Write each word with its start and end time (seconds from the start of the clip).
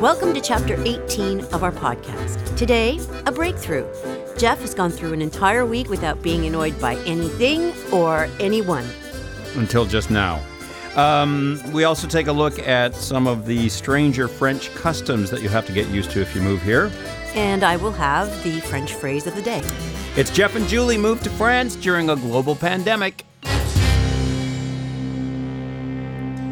Welcome 0.00 0.32
to 0.34 0.40
chapter 0.40 0.80
18 0.80 1.40
of 1.46 1.64
our 1.64 1.72
podcast. 1.72 2.56
Today, 2.56 3.00
a 3.26 3.32
breakthrough. 3.32 3.84
Jeff 4.38 4.60
has 4.60 4.72
gone 4.72 4.92
through 4.92 5.12
an 5.12 5.20
entire 5.20 5.66
week 5.66 5.90
without 5.90 6.22
being 6.22 6.46
annoyed 6.46 6.80
by 6.80 6.94
anything 6.98 7.72
or 7.92 8.28
anyone. 8.38 8.86
Until 9.56 9.84
just 9.86 10.08
now. 10.08 10.40
Um, 10.94 11.60
we 11.72 11.82
also 11.82 12.06
take 12.06 12.28
a 12.28 12.32
look 12.32 12.60
at 12.60 12.94
some 12.94 13.26
of 13.26 13.44
the 13.44 13.68
stranger 13.70 14.28
French 14.28 14.72
customs 14.76 15.32
that 15.32 15.42
you 15.42 15.48
have 15.48 15.66
to 15.66 15.72
get 15.72 15.88
used 15.88 16.12
to 16.12 16.20
if 16.20 16.32
you 16.32 16.42
move 16.42 16.62
here. 16.62 16.92
And 17.34 17.64
I 17.64 17.74
will 17.76 17.90
have 17.90 18.28
the 18.44 18.60
French 18.60 18.94
phrase 18.94 19.26
of 19.26 19.34
the 19.34 19.42
day. 19.42 19.62
It's 20.14 20.30
Jeff 20.30 20.54
and 20.54 20.68
Julie 20.68 20.96
moved 20.96 21.24
to 21.24 21.30
France 21.30 21.74
during 21.74 22.08
a 22.08 22.14
global 22.14 22.54
pandemic. 22.54 23.24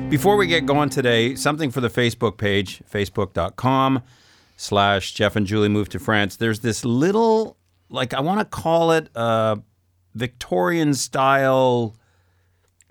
Before 0.08 0.36
we 0.36 0.46
get 0.46 0.66
going 0.66 0.88
today, 0.88 1.34
something 1.34 1.72
for 1.72 1.80
the 1.80 1.90
Facebook 1.90 2.38
page, 2.38 2.80
facebook.com 2.90 4.02
slash 4.56 5.12
Jeff 5.12 5.34
and 5.34 5.44
Julie 5.46 5.68
Move 5.68 5.88
to 5.90 5.98
France. 5.98 6.36
There's 6.36 6.60
this 6.60 6.84
little, 6.84 7.56
like, 7.90 8.14
I 8.14 8.20
want 8.20 8.38
to 8.38 8.44
call 8.44 8.92
it 8.92 9.08
a 9.16 9.58
Victorian 10.14 10.94
style 10.94 11.96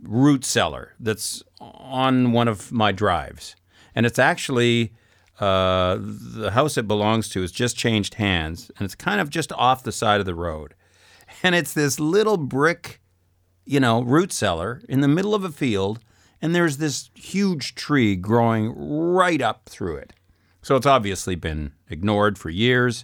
root 0.03 0.43
cellar 0.43 0.93
that's 0.99 1.41
on 1.61 2.33
one 2.33 2.49
of 2.49 2.73
my 2.73 2.91
drives. 2.91 3.55
And 3.95 4.05
it's 4.05 4.19
actually 4.19 4.91
uh, 5.39 5.97
the 5.99 6.51
house 6.51 6.77
it 6.77 6.85
belongs 6.85 7.29
to 7.29 7.41
has 7.41 7.51
just 7.53 7.77
changed 7.77 8.15
hands, 8.15 8.69
and 8.77 8.85
it's 8.85 8.95
kind 8.95 9.21
of 9.21 9.29
just 9.29 9.53
off 9.53 9.83
the 9.83 9.93
side 9.93 10.19
of 10.19 10.25
the 10.25 10.35
road. 10.35 10.75
And 11.43 11.55
it's 11.55 11.73
this 11.73 11.97
little 11.97 12.37
brick, 12.37 12.99
you 13.65 13.79
know, 13.79 14.01
root 14.01 14.33
cellar 14.33 14.81
in 14.89 14.99
the 14.99 15.07
middle 15.07 15.33
of 15.33 15.45
a 15.45 15.49
field, 15.49 16.01
and 16.45 16.53
there's 16.53 16.77
this 16.77 17.09
huge 17.15 17.73
tree 17.73 18.15
growing 18.15 18.71
right 18.77 19.41
up 19.41 19.67
through 19.67 19.95
it. 19.95 20.13
So 20.61 20.75
it's 20.75 20.85
obviously 20.85 21.33
been 21.33 21.71
ignored 21.89 22.37
for 22.37 22.51
years 22.51 23.03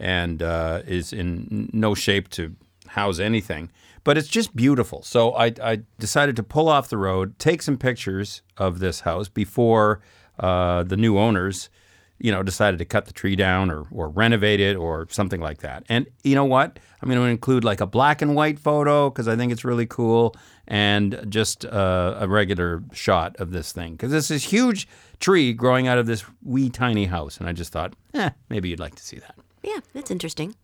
and 0.00 0.42
uh, 0.42 0.82
is 0.88 1.12
in 1.12 1.70
no 1.72 1.94
shape 1.94 2.28
to 2.30 2.56
house 2.88 3.20
anything. 3.20 3.70
But 4.02 4.18
it's 4.18 4.26
just 4.26 4.56
beautiful. 4.56 5.04
So 5.04 5.34
I, 5.34 5.52
I 5.62 5.82
decided 6.00 6.34
to 6.34 6.42
pull 6.42 6.68
off 6.68 6.88
the 6.88 6.98
road, 6.98 7.38
take 7.38 7.62
some 7.62 7.78
pictures 7.78 8.42
of 8.56 8.80
this 8.80 8.98
house 9.02 9.28
before 9.28 10.00
uh, 10.40 10.82
the 10.82 10.96
new 10.96 11.16
owners, 11.16 11.70
you 12.18 12.32
know, 12.32 12.42
decided 12.42 12.78
to 12.78 12.84
cut 12.84 13.06
the 13.06 13.12
tree 13.12 13.36
down 13.36 13.70
or, 13.70 13.86
or 13.92 14.08
renovate 14.08 14.58
it 14.58 14.76
or 14.76 15.06
something 15.10 15.40
like 15.40 15.58
that. 15.58 15.84
And 15.88 16.08
you 16.24 16.34
know 16.34 16.44
what? 16.44 16.80
I'm 17.00 17.08
going 17.08 17.20
to 17.20 17.26
include 17.26 17.62
like 17.62 17.80
a 17.80 17.86
black 17.86 18.20
and 18.20 18.34
white 18.34 18.58
photo 18.58 19.10
because 19.10 19.28
I 19.28 19.36
think 19.36 19.52
it's 19.52 19.64
really 19.64 19.86
cool 19.86 20.34
and 20.70 21.26
just 21.28 21.64
uh, 21.66 22.16
a 22.20 22.28
regular 22.28 22.82
shot 22.92 23.34
of 23.40 23.50
this 23.50 23.72
thing 23.72 23.92
because 23.92 24.12
this 24.12 24.30
is 24.30 24.44
huge 24.44 24.86
tree 25.18 25.52
growing 25.52 25.88
out 25.88 25.98
of 25.98 26.06
this 26.06 26.24
wee 26.42 26.70
tiny 26.70 27.06
house. 27.06 27.38
And 27.38 27.48
I 27.48 27.52
just 27.52 27.72
thought, 27.72 27.92
eh, 28.14 28.30
maybe 28.48 28.68
you'd 28.68 28.78
like 28.80 28.94
to 28.94 29.02
see 29.02 29.18
that. 29.18 29.34
Yeah, 29.64 29.80
that's 29.92 30.10
interesting. 30.12 30.54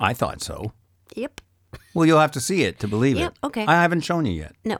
I 0.00 0.12
thought 0.12 0.42
so. 0.42 0.72
Yep. 1.14 1.40
Well, 1.94 2.04
you'll 2.04 2.20
have 2.20 2.32
to 2.32 2.40
see 2.40 2.64
it 2.64 2.78
to 2.80 2.88
believe 2.88 3.16
Yep, 3.16 3.32
it. 3.32 3.46
okay. 3.46 3.64
I 3.66 3.80
haven't 3.80 4.00
shown 4.00 4.26
you 4.26 4.32
yet. 4.32 4.54
No. 4.64 4.76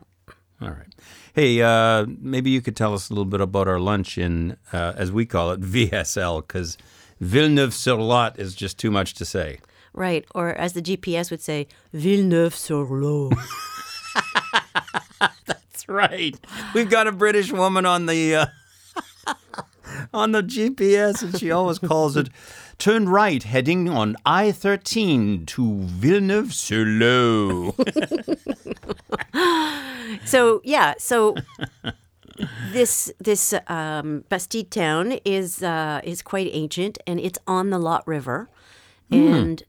All 0.60 0.70
right. 0.70 0.92
Hey, 1.34 1.62
uh, 1.62 2.04
maybe 2.20 2.50
you 2.50 2.60
could 2.60 2.74
tell 2.76 2.94
us 2.94 3.10
a 3.10 3.12
little 3.12 3.24
bit 3.24 3.40
about 3.40 3.68
our 3.68 3.78
lunch 3.78 4.18
in, 4.18 4.56
uh, 4.72 4.92
as 4.96 5.12
we 5.12 5.24
call 5.24 5.52
it, 5.52 5.60
VSL, 5.74 6.42
because 6.46 6.76
Villeneuve-sur-Lot 7.20 8.38
is 8.40 8.54
just 8.56 8.76
too 8.78 8.90
much 8.90 9.14
to 9.14 9.24
say. 9.24 9.60
Right. 9.92 10.24
Or 10.34 10.50
as 10.54 10.72
the 10.72 10.82
GPS 10.82 11.30
would 11.30 11.40
say, 11.42 11.68
Villeneuve-sur-Lot. 11.92 13.34
That's 15.46 15.88
right. 15.88 16.36
We've 16.74 16.90
got 16.90 17.06
a 17.06 17.12
British 17.12 17.52
woman 17.52 17.86
on 17.86 18.06
the 18.06 18.34
uh, 18.34 18.46
on 20.14 20.32
the 20.32 20.42
GPS, 20.42 21.22
and 21.22 21.38
she 21.38 21.50
always 21.50 21.78
calls 21.78 22.16
it 22.16 22.28
"turn 22.78 23.08
right, 23.08 23.42
heading 23.42 23.88
on 23.88 24.16
I-13 24.24 25.46
to 25.46 25.82
Villeneuve-sur-Lot." 25.82 27.74
So 30.24 30.60
yeah, 30.64 30.94
so 30.98 31.34
this 32.72 33.12
this 33.18 33.54
um, 33.66 34.24
Bastide 34.28 34.70
town 34.70 35.12
is 35.24 35.62
uh, 35.62 36.00
is 36.04 36.22
quite 36.22 36.48
ancient, 36.52 36.98
and 37.06 37.20
it's 37.20 37.38
on 37.46 37.70
the 37.70 37.78
Lot 37.78 38.06
River, 38.06 38.48
and 39.10 39.62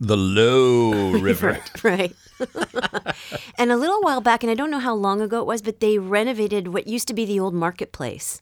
the 0.00 0.16
Low 0.16 1.12
River. 1.20 1.58
right. 1.82 2.14
and 3.58 3.72
a 3.72 3.76
little 3.76 4.00
while 4.02 4.20
back, 4.20 4.42
and 4.42 4.50
I 4.50 4.54
don't 4.54 4.70
know 4.70 4.78
how 4.78 4.94
long 4.94 5.20
ago 5.20 5.40
it 5.40 5.46
was, 5.46 5.62
but 5.62 5.80
they 5.80 5.98
renovated 5.98 6.68
what 6.68 6.86
used 6.86 7.08
to 7.08 7.14
be 7.14 7.24
the 7.24 7.40
old 7.40 7.54
marketplace. 7.54 8.40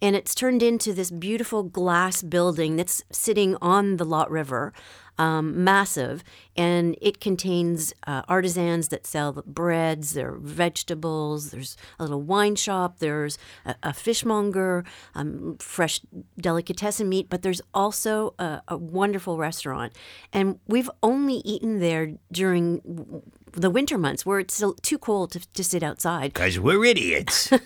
And 0.00 0.16
it's 0.16 0.34
turned 0.34 0.62
into 0.62 0.92
this 0.92 1.10
beautiful 1.10 1.62
glass 1.62 2.22
building 2.22 2.76
that's 2.76 3.04
sitting 3.12 3.56
on 3.62 3.96
the 3.98 4.04
Lot 4.04 4.30
River, 4.30 4.72
um, 5.18 5.64
massive. 5.64 6.22
And 6.56 6.96
it 7.00 7.20
contains 7.20 7.94
uh, 8.06 8.22
artisans 8.28 8.88
that 8.88 9.06
sell 9.06 9.32
the 9.32 9.42
breads, 9.42 10.12
there 10.12 10.34
are 10.34 10.38
vegetables, 10.38 11.50
there's 11.50 11.76
a 11.98 12.02
little 12.02 12.20
wine 12.20 12.56
shop, 12.56 12.98
there's 12.98 13.38
a, 13.64 13.74
a 13.82 13.92
fishmonger, 13.92 14.84
um, 15.14 15.56
fresh 15.58 16.00
delicatessen 16.38 17.08
meat, 17.08 17.28
but 17.30 17.42
there's 17.42 17.62
also 17.72 18.34
a, 18.38 18.62
a 18.68 18.76
wonderful 18.76 19.38
restaurant. 19.38 19.92
And 20.32 20.58
we've 20.66 20.90
only 21.02 21.36
eaten 21.36 21.80
there 21.80 22.14
during 22.30 23.22
the 23.52 23.70
winter 23.70 23.98
months 23.98 24.26
where 24.26 24.38
it's 24.38 24.54
still 24.54 24.74
too 24.74 24.98
cold 24.98 25.32
to, 25.32 25.40
to 25.52 25.64
sit 25.64 25.82
outside. 25.82 26.34
Because 26.34 26.58
we're 26.58 26.84
idiots. 26.84 27.50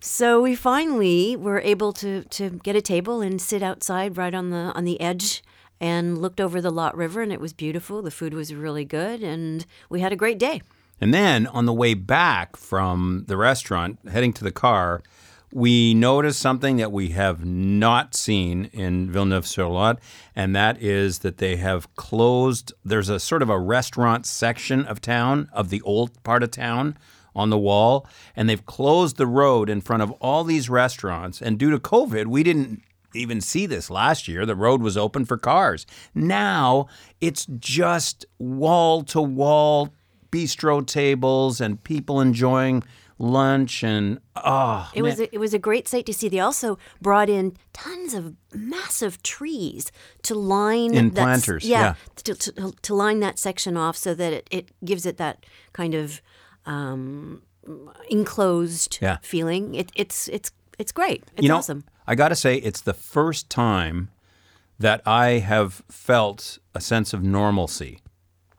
So 0.00 0.42
we 0.42 0.54
finally 0.54 1.36
were 1.36 1.60
able 1.60 1.92
to, 1.94 2.22
to 2.24 2.50
get 2.50 2.76
a 2.76 2.82
table 2.82 3.20
and 3.20 3.40
sit 3.40 3.62
outside 3.62 4.16
right 4.16 4.34
on 4.34 4.50
the 4.50 4.72
on 4.74 4.84
the 4.84 5.00
edge 5.00 5.42
and 5.80 6.18
looked 6.18 6.40
over 6.40 6.60
the 6.60 6.70
Lot 6.70 6.96
River 6.96 7.22
and 7.22 7.32
it 7.32 7.40
was 7.40 7.52
beautiful. 7.52 8.02
The 8.02 8.10
food 8.10 8.34
was 8.34 8.54
really 8.54 8.84
good 8.84 9.22
and 9.22 9.66
we 9.88 10.00
had 10.00 10.12
a 10.12 10.16
great 10.16 10.38
day. 10.38 10.62
And 11.00 11.12
then 11.12 11.46
on 11.48 11.66
the 11.66 11.74
way 11.74 11.94
back 11.94 12.56
from 12.56 13.24
the 13.26 13.36
restaurant, 13.36 13.98
heading 14.10 14.32
to 14.34 14.44
the 14.44 14.52
car, 14.52 15.02
we 15.52 15.94
noticed 15.94 16.40
something 16.40 16.76
that 16.76 16.92
we 16.92 17.10
have 17.10 17.44
not 17.44 18.14
seen 18.14 18.68
in 18.72 19.10
Villeneuve 19.10 19.46
sur 19.46 19.66
Lot, 19.66 20.00
and 20.34 20.56
that 20.56 20.82
is 20.82 21.20
that 21.20 21.38
they 21.38 21.56
have 21.56 21.94
closed. 21.94 22.72
There's 22.84 23.08
a 23.08 23.20
sort 23.20 23.42
of 23.42 23.48
a 23.48 23.58
restaurant 23.58 24.26
section 24.26 24.84
of 24.84 25.00
town, 25.00 25.48
of 25.52 25.70
the 25.70 25.80
old 25.82 26.22
part 26.24 26.42
of 26.42 26.50
town 26.50 26.98
on 27.34 27.50
the 27.50 27.58
wall, 27.58 28.06
and 28.34 28.48
they've 28.48 28.66
closed 28.66 29.18
the 29.18 29.26
road 29.26 29.70
in 29.70 29.80
front 29.80 30.02
of 30.02 30.10
all 30.12 30.42
these 30.42 30.68
restaurants. 30.68 31.40
And 31.40 31.58
due 31.58 31.70
to 31.70 31.78
COVID, 31.78 32.26
we 32.26 32.42
didn't 32.42 32.82
even 33.16 33.40
see 33.40 33.66
this 33.66 33.90
last 33.90 34.28
year. 34.28 34.46
The 34.46 34.54
road 34.56 34.82
was 34.82 34.96
open 34.96 35.24
for 35.24 35.36
cars. 35.38 35.86
Now 36.14 36.86
it's 37.20 37.46
just 37.58 38.24
wall 38.38 39.02
to 39.04 39.20
wall 39.20 39.94
bistro 40.30 40.86
tables 40.86 41.60
and 41.60 41.82
people 41.82 42.20
enjoying 42.20 42.82
lunch 43.18 43.82
and 43.82 44.20
oh 44.36 44.90
It 44.94 45.00
was 45.00 45.18
a, 45.20 45.34
it 45.34 45.38
was 45.38 45.54
a 45.54 45.58
great 45.58 45.88
sight 45.88 46.04
to 46.06 46.12
see. 46.12 46.28
They 46.28 46.40
also 46.40 46.78
brought 47.00 47.30
in 47.30 47.56
tons 47.72 48.12
of 48.12 48.34
massive 48.52 49.22
trees 49.22 49.90
to 50.24 50.34
line 50.34 50.94
In 50.94 51.10
that 51.10 51.22
planters, 51.22 51.64
yeah, 51.64 51.80
yeah. 51.80 51.94
To, 52.24 52.34
to, 52.34 52.72
to 52.82 52.94
line 52.94 53.20
that 53.20 53.38
section 53.38 53.76
off 53.76 53.96
so 53.96 54.14
that 54.14 54.32
it, 54.32 54.48
it 54.50 54.70
gives 54.84 55.06
it 55.06 55.16
that 55.16 55.46
kind 55.72 55.94
of 55.94 56.20
um, 56.66 57.42
enclosed 58.10 58.98
Yeah. 59.00 59.18
feeling. 59.22 59.74
It, 59.74 59.90
it's 59.94 60.28
it's 60.28 60.50
it's 60.78 60.92
great. 60.92 61.24
It's 61.36 61.42
you 61.42 61.48
know, 61.48 61.56
awesome. 61.58 61.84
I 62.06 62.14
got 62.14 62.28
to 62.28 62.36
say, 62.36 62.56
it's 62.56 62.80
the 62.80 62.94
first 62.94 63.50
time 63.50 64.10
that 64.78 65.00
I 65.06 65.38
have 65.38 65.82
felt 65.88 66.58
a 66.74 66.80
sense 66.80 67.12
of 67.12 67.22
normalcy 67.22 68.00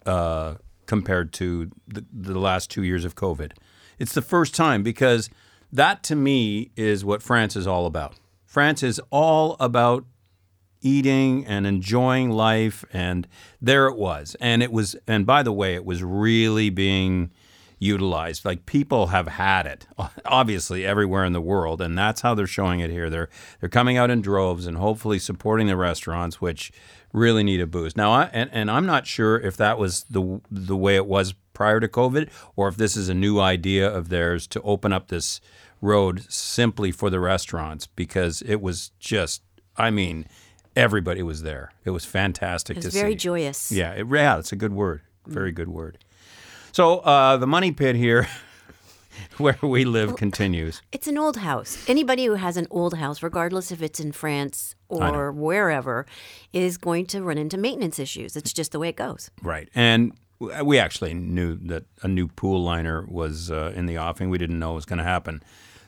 uh, 0.06 0.56
compared 0.86 1.32
to 1.34 1.70
the, 1.88 2.06
the 2.12 2.40
last 2.40 2.72
two 2.72 2.84
years 2.84 3.06
of 3.06 3.16
COVID. 3.16 3.52
It's 4.00 4.14
the 4.14 4.22
first 4.22 4.56
time 4.56 4.84
because 4.84 5.30
that 5.72 6.04
to 6.04 6.16
me 6.16 6.72
is 6.76 7.06
what 7.06 7.22
France 7.22 7.56
is 7.56 7.68
all 7.68 7.86
about. 7.86 8.16
France 8.46 8.84
is 8.84 9.00
all 9.12 9.56
about 9.60 10.06
eating 10.82 11.46
and 11.46 11.66
enjoying 11.66 12.30
life 12.30 12.86
and 12.94 13.28
there 13.60 13.88
it 13.88 13.98
was 13.98 14.36
and 14.40 14.62
it 14.62 14.72
was 14.72 14.96
and 15.08 15.26
by 15.26 15.42
the 15.42 15.52
way 15.52 15.74
it 15.74 15.84
was 15.84 16.04
really 16.04 16.70
being 16.70 17.32
utilized 17.80 18.44
like 18.44 18.66
people 18.66 19.08
have 19.08 19.28
had 19.28 19.66
it 19.66 19.88
obviously 20.26 20.86
everywhere 20.86 21.24
in 21.24 21.34
the 21.34 21.42
world 21.42 21.82
and 21.82 21.98
that's 21.98 22.22
how 22.22 22.34
they're 22.34 22.48
showing 22.48 22.80
it 22.80 22.90
here 22.90 23.10
they're 23.10 23.30
they're 23.60 23.70
coming 23.70 23.98
out 23.98 24.10
in 24.10 24.22
droves 24.22 24.66
and 24.66 24.78
hopefully 24.78 25.20
supporting 25.20 25.68
the 25.68 25.78
restaurants 25.78 26.42
which 26.42 26.72
really 27.14 27.44
need 27.44 27.62
a 27.62 27.68
boost 27.68 27.96
now 27.96 28.12
I, 28.12 28.30
and, 28.34 28.50
and 28.52 28.72
I'm 28.72 28.86
not 28.86 29.06
sure 29.06 29.40
if 29.40 29.58
that 29.58 29.78
was 29.78 30.06
the 30.10 30.42
the 30.50 30.78
way 30.78 30.96
it 30.96 31.06
was 31.06 31.34
prior 31.54 31.80
to 31.80 31.88
covid 31.88 32.30
or 32.56 32.68
if 32.68 32.78
this 32.78 32.98
is 32.98 33.10
a 33.10 33.14
new 33.14 33.40
idea 33.40 33.88
of 33.88 34.10
theirs 34.10 34.48
to 34.48 34.62
open 34.62 34.92
up 34.92 35.08
this 35.08 35.40
road 35.80 36.26
simply 36.30 36.92
for 36.92 37.10
the 37.10 37.20
restaurants 37.20 37.86
because 37.88 38.42
it 38.42 38.62
was 38.62 38.92
just 39.00 39.44
I 39.78 39.92
mean 39.92 40.26
everybody 40.78 41.24
was 41.24 41.42
there. 41.42 41.72
It 41.84 41.90
was 41.90 42.06
fantastic 42.06 42.78
It 42.78 42.86
was 42.86 42.94
to 42.94 43.00
very 43.00 43.14
see. 43.14 43.18
joyous. 43.18 43.72
Yeah, 43.72 43.92
it, 43.94 44.08
yeah, 44.10 44.36
that's 44.36 44.52
a 44.52 44.56
good 44.56 44.74
word. 44.74 45.02
Very 45.26 45.52
mm. 45.52 45.56
good 45.56 45.70
word. 45.70 45.98
So 46.78 47.00
uh, 47.00 47.38
the 47.38 47.48
money 47.48 47.72
pit 47.72 47.96
here 47.96 48.28
where 49.40 49.58
we 49.64 49.84
live 49.84 50.16
continues. 50.16 50.84
It's 50.92 51.08
an 51.08 51.18
old 51.18 51.38
house. 51.38 51.84
Anybody 51.90 52.26
who 52.26 52.36
has 52.36 52.56
an 52.56 52.68
old 52.70 52.94
house, 52.94 53.24
regardless 53.24 53.72
if 53.72 53.82
it's 53.82 54.00
in 54.00 54.12
France 54.12 54.76
or 54.88 55.32
wherever, 55.32 56.06
is 56.54 56.78
going 56.78 57.08
to 57.08 57.24
run 57.24 57.40
into 57.40 57.58
maintenance 57.58 57.98
issues. 57.98 58.36
It's 58.36 58.54
just 58.54 58.74
the 58.74 58.78
way 58.78 58.90
it 58.90 58.96
goes. 58.96 59.32
Right. 59.42 59.70
And 59.74 60.14
we 60.40 60.78
actually 60.78 61.16
knew 61.16 61.56
that 61.66 61.86
a 62.04 62.08
new 62.08 62.28
pool 62.28 62.64
liner 62.64 63.08
was 63.10 63.50
uh, 63.50 63.74
in 63.76 63.88
the 63.88 63.98
offing. 63.98 64.30
We 64.30 64.38
didn't 64.38 64.60
know 64.60 64.74
it 64.74 64.76
was 64.76 64.86
going 64.86 65.00
to 65.00 65.04
happen 65.04 65.42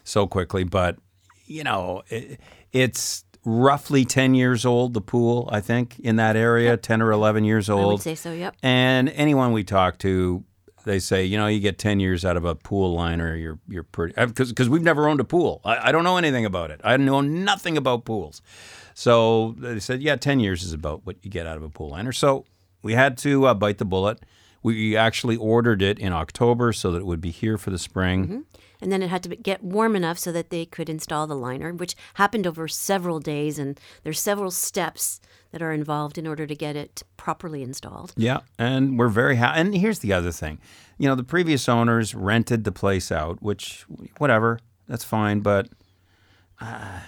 so 0.04 0.26
quickly, 0.26 0.64
but 0.64 0.98
you 1.46 1.64
know, 1.64 2.02
it, 2.08 2.40
it's 2.72 3.26
roughly 3.46 4.06
10 4.06 4.34
years 4.34 4.66
old 4.66 4.96
the 4.96 5.02
pool, 5.02 5.50
I 5.52 5.62
think, 5.62 6.00
in 6.00 6.16
that 6.16 6.36
area, 6.36 6.78
10 6.78 7.02
or 7.04 7.12
11 7.12 7.44
years 7.44 7.70
old. 7.70 7.84
I 7.84 7.88
would 7.94 8.02
say 8.02 8.16
so, 8.16 8.32
yep. 8.32 8.56
And 8.64 9.10
anyone 9.10 9.54
we 9.54 9.64
talk 9.64 10.00
to, 10.00 10.44
they 10.84 11.00
say, 11.00 11.24
you 11.26 11.38
know, 11.38 11.48
you 11.48 11.60
get 11.60 11.78
10 11.78 12.00
years 12.00 12.24
out 12.26 12.38
of 12.38 12.46
a 12.46 12.56
pool 12.56 12.94
liner, 12.94 13.36
you're 13.36 13.60
you're 13.68 13.84
pretty 13.84 14.14
because 14.16 14.50
because 14.50 14.70
we've 14.70 14.84
never 14.84 15.08
owned 15.08 15.20
a 15.20 15.24
pool. 15.26 15.62
I, 15.64 15.90
I 15.90 15.92
don't 15.92 16.04
know 16.04 16.18
anything 16.18 16.46
about 16.46 16.72
it. 16.72 16.82
I 16.84 16.98
know 16.98 17.22
nothing 17.22 17.78
about 17.78 18.06
pools. 18.06 18.42
So 18.94 19.56
they 19.58 19.80
said, 19.80 20.02
yeah, 20.02 20.18
10 20.18 20.42
years 20.42 20.64
is 20.64 20.74
about 20.74 21.06
what 21.06 21.16
you 21.22 21.32
get 21.32 21.48
out 21.48 21.56
of 21.56 21.64
a 21.64 21.70
pool 21.70 21.90
liner. 21.92 22.12
So 22.12 22.46
we 22.82 22.94
had 22.94 23.18
to 23.20 23.46
uh, 23.46 23.54
bite 23.54 23.78
the 23.78 23.86
bullet. 23.86 24.20
We 24.62 24.98
actually 24.98 25.38
ordered 25.38 25.82
it 25.82 25.98
in 26.00 26.12
October 26.12 26.74
so 26.74 26.92
that 26.92 26.98
it 26.98 27.06
would 27.06 27.22
be 27.22 27.32
here 27.32 27.58
for 27.58 27.70
the 27.70 27.80
spring. 27.80 28.44
And 28.82 28.92
then 28.92 29.02
it 29.02 29.10
had 29.10 29.24
to 29.24 29.36
get 29.36 29.64
warm 29.64 29.96
enough 29.96 30.18
so 30.18 30.32
that 30.32 30.50
they 30.50 30.66
could 30.66 30.90
install 30.90 31.28
the 31.28 31.36
liner, 31.36 31.74
which 31.74 31.96
happened 32.14 32.48
over 32.48 32.68
several 32.68 33.20
days. 33.20 33.60
And 33.60 33.80
there's 34.04 34.20
several 34.20 34.52
steps 34.52 35.20
that 35.52 35.62
are 35.62 35.74
involved 35.74 36.18
in 36.18 36.28
order 36.28 36.46
to 36.48 36.56
get 36.56 36.76
it 36.76 37.04
properly 37.18 37.62
installed. 37.62 38.14
Yeah, 38.16 38.40
and 38.58 38.98
we're 38.98 39.10
very 39.10 39.36
happy. 39.36 39.60
And 39.60 39.76
here's 39.76 40.00
the 40.00 40.14
other 40.14 40.32
thing, 40.32 40.60
you 40.98 41.08
know, 41.08 41.16
the 41.16 41.24
previous 41.24 41.68
owners 41.68 42.14
rented 42.14 42.64
the 42.64 42.72
place 42.72 43.12
out, 43.12 43.42
which 43.42 43.86
whatever, 44.18 44.60
that's 44.88 45.04
fine. 45.04 45.40
But 45.40 45.70
uh, 46.62 47.00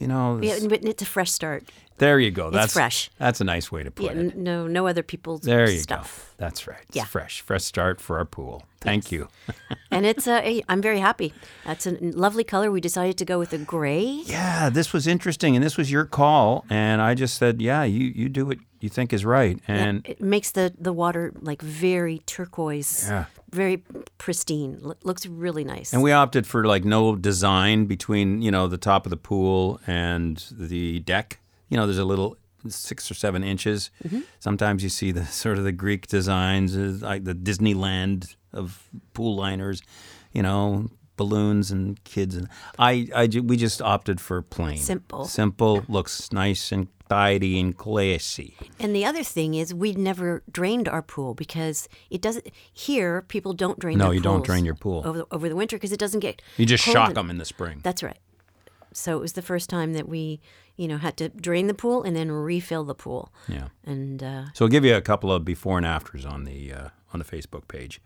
you 0.00 0.08
know, 0.08 0.40
Yeah, 0.42 0.54
it's- 0.56 0.66
but 0.66 0.84
it's 0.84 1.02
a 1.02 1.06
fresh 1.06 1.30
start. 1.30 1.62
there 1.98 2.18
you 2.18 2.30
go. 2.30 2.50
That's 2.50 2.72
fresh. 2.72 3.10
That's 3.18 3.40
a 3.40 3.44
nice 3.44 3.70
way 3.70 3.82
to 3.84 3.90
put 3.90 4.06
Yeah, 4.06 4.12
it. 4.22 4.36
no, 4.36 4.66
no 4.66 4.86
other 4.86 5.02
people's 5.02 5.42
There 5.42 5.68
you 5.70 5.78
stuff. 5.80 6.34
go. 6.38 6.44
That's 6.46 6.66
right. 6.66 6.80
It's 6.88 6.96
Yeah. 6.96 7.04
fresh, 7.04 7.42
fresh 7.42 7.62
start 7.64 8.00
for 8.00 8.16
our 8.18 8.24
pool. 8.24 8.64
Thank 8.80 9.12
you. 9.12 9.28
and 9.90 10.06
it's 10.06 10.26
a, 10.26 10.62
I'm 10.68 10.80
very 10.80 11.00
happy. 11.00 11.34
That's 11.66 11.86
a 11.86 11.92
lovely 12.00 12.44
color. 12.44 12.70
We 12.70 12.80
decided 12.80 13.18
to 13.18 13.26
go 13.26 13.38
with 13.38 13.52
a 13.52 13.58
gray. 13.58 14.22
Yeah, 14.24 14.70
this 14.70 14.94
was 14.94 15.06
interesting, 15.06 15.54
and 15.54 15.62
this 15.62 15.76
was 15.76 15.92
your 15.92 16.06
call, 16.06 16.64
and 16.70 17.02
I 17.02 17.14
just 17.14 17.36
said, 17.36 17.60
yeah, 17.60 17.82
you 17.84 18.06
you 18.16 18.28
do 18.30 18.46
what 18.46 18.58
you 18.80 18.88
think 18.88 19.12
is 19.12 19.24
right, 19.24 19.58
and 19.68 20.06
it 20.08 20.20
makes 20.20 20.50
the, 20.52 20.72
the 20.78 20.92
water 20.92 21.32
like 21.40 21.62
very 21.62 22.18
turquoise, 22.26 23.06
Yeah. 23.08 23.24
very 23.52 23.82
pristine. 24.18 24.78
Lo- 24.80 24.94
looks 25.04 25.26
really 25.26 25.64
nice. 25.64 25.92
And 25.92 26.02
we 26.02 26.12
opted 26.12 26.46
for 26.46 26.64
like 26.66 26.84
no 26.84 27.16
design 27.16 27.86
between, 27.86 28.42
you 28.42 28.50
know, 28.50 28.66
the 28.68 28.78
top 28.78 29.06
of 29.06 29.10
the 29.10 29.16
pool 29.16 29.80
and 29.86 30.44
the 30.50 31.00
deck. 31.00 31.40
You 31.68 31.76
know, 31.76 31.86
there's 31.86 31.98
a 31.98 32.04
little 32.04 32.36
six 32.68 33.10
or 33.10 33.14
seven 33.14 33.42
inches. 33.44 33.90
Sometimes 34.38 34.82
you 34.82 34.88
see 34.88 35.12
the 35.12 35.24
sort 35.44 35.58
of 35.58 35.64
the 35.64 35.72
Greek 35.72 36.06
designs, 36.06 36.76
uh, 36.76 36.98
like 37.00 37.24
the 37.24 37.34
Disneyland 37.34 38.34
of 38.52 38.88
pool 39.14 39.34
liners, 39.36 39.82
you 40.32 40.42
know, 40.42 40.90
balloons 41.20 41.70
and 41.70 42.02
kids. 42.04 42.34
And 42.34 42.48
I, 42.78 43.06
I 43.14 43.28
we 43.44 43.56
just 43.58 43.82
opted 43.82 44.20
for 44.22 44.40
plain, 44.40 44.78
Simple. 44.78 45.26
simple, 45.26 45.84
looks 45.86 46.32
nice 46.32 46.72
and 46.72 46.88
tidy 47.10 47.60
and 47.60 47.76
classy. 47.76 48.54
And 48.78 48.96
the 48.96 49.04
other 49.04 49.22
thing 49.22 49.54
is, 49.54 49.74
we 49.74 49.92
never 49.92 50.42
drained 50.50 50.88
our 50.88 51.02
pool 51.02 51.34
because 51.34 51.88
it 52.08 52.22
doesn't. 52.22 52.46
Here, 52.72 53.20
people 53.22 53.52
don't 53.52 53.78
drain. 53.78 53.98
No, 53.98 54.12
you 54.12 54.20
don't 54.20 54.44
drain 54.44 54.64
your 54.64 54.76
pool. 54.76 55.02
over 55.04 55.18
the, 55.18 55.26
over 55.30 55.48
the 55.50 55.56
winter 55.56 55.76
because 55.76 55.92
it 55.92 56.00
doesn't 56.00 56.20
get. 56.20 56.40
You 56.56 56.64
just 56.64 56.82
shock 56.84 57.10
en- 57.10 57.14
them 57.14 57.28
in 57.30 57.36
the 57.36 57.44
spring. 57.44 57.80
That's 57.82 58.02
right. 58.02 58.18
So 58.92 59.18
it 59.18 59.20
was 59.20 59.34
the 59.34 59.42
first 59.42 59.68
time 59.68 59.92
that 59.92 60.08
we, 60.08 60.40
you 60.76 60.88
know, 60.88 60.96
had 60.98 61.16
to 61.18 61.28
drain 61.28 61.66
the 61.66 61.74
pool 61.74 62.02
and 62.02 62.16
then 62.16 62.32
refill 62.32 62.84
the 62.84 62.94
pool. 62.94 63.30
Yeah. 63.46 63.68
And 63.84 64.22
uh, 64.22 64.44
So 64.54 64.64
I'll 64.64 64.70
give 64.70 64.84
you 64.86 64.96
a 64.96 65.02
couple 65.02 65.30
of 65.30 65.44
before 65.44 65.76
and 65.76 65.86
afters 65.86 66.24
on 66.24 66.44
the 66.44 66.72
uh, 66.72 66.88
on 67.12 67.18
the 67.20 67.26
Facebook 67.26 67.68
page. 67.68 68.00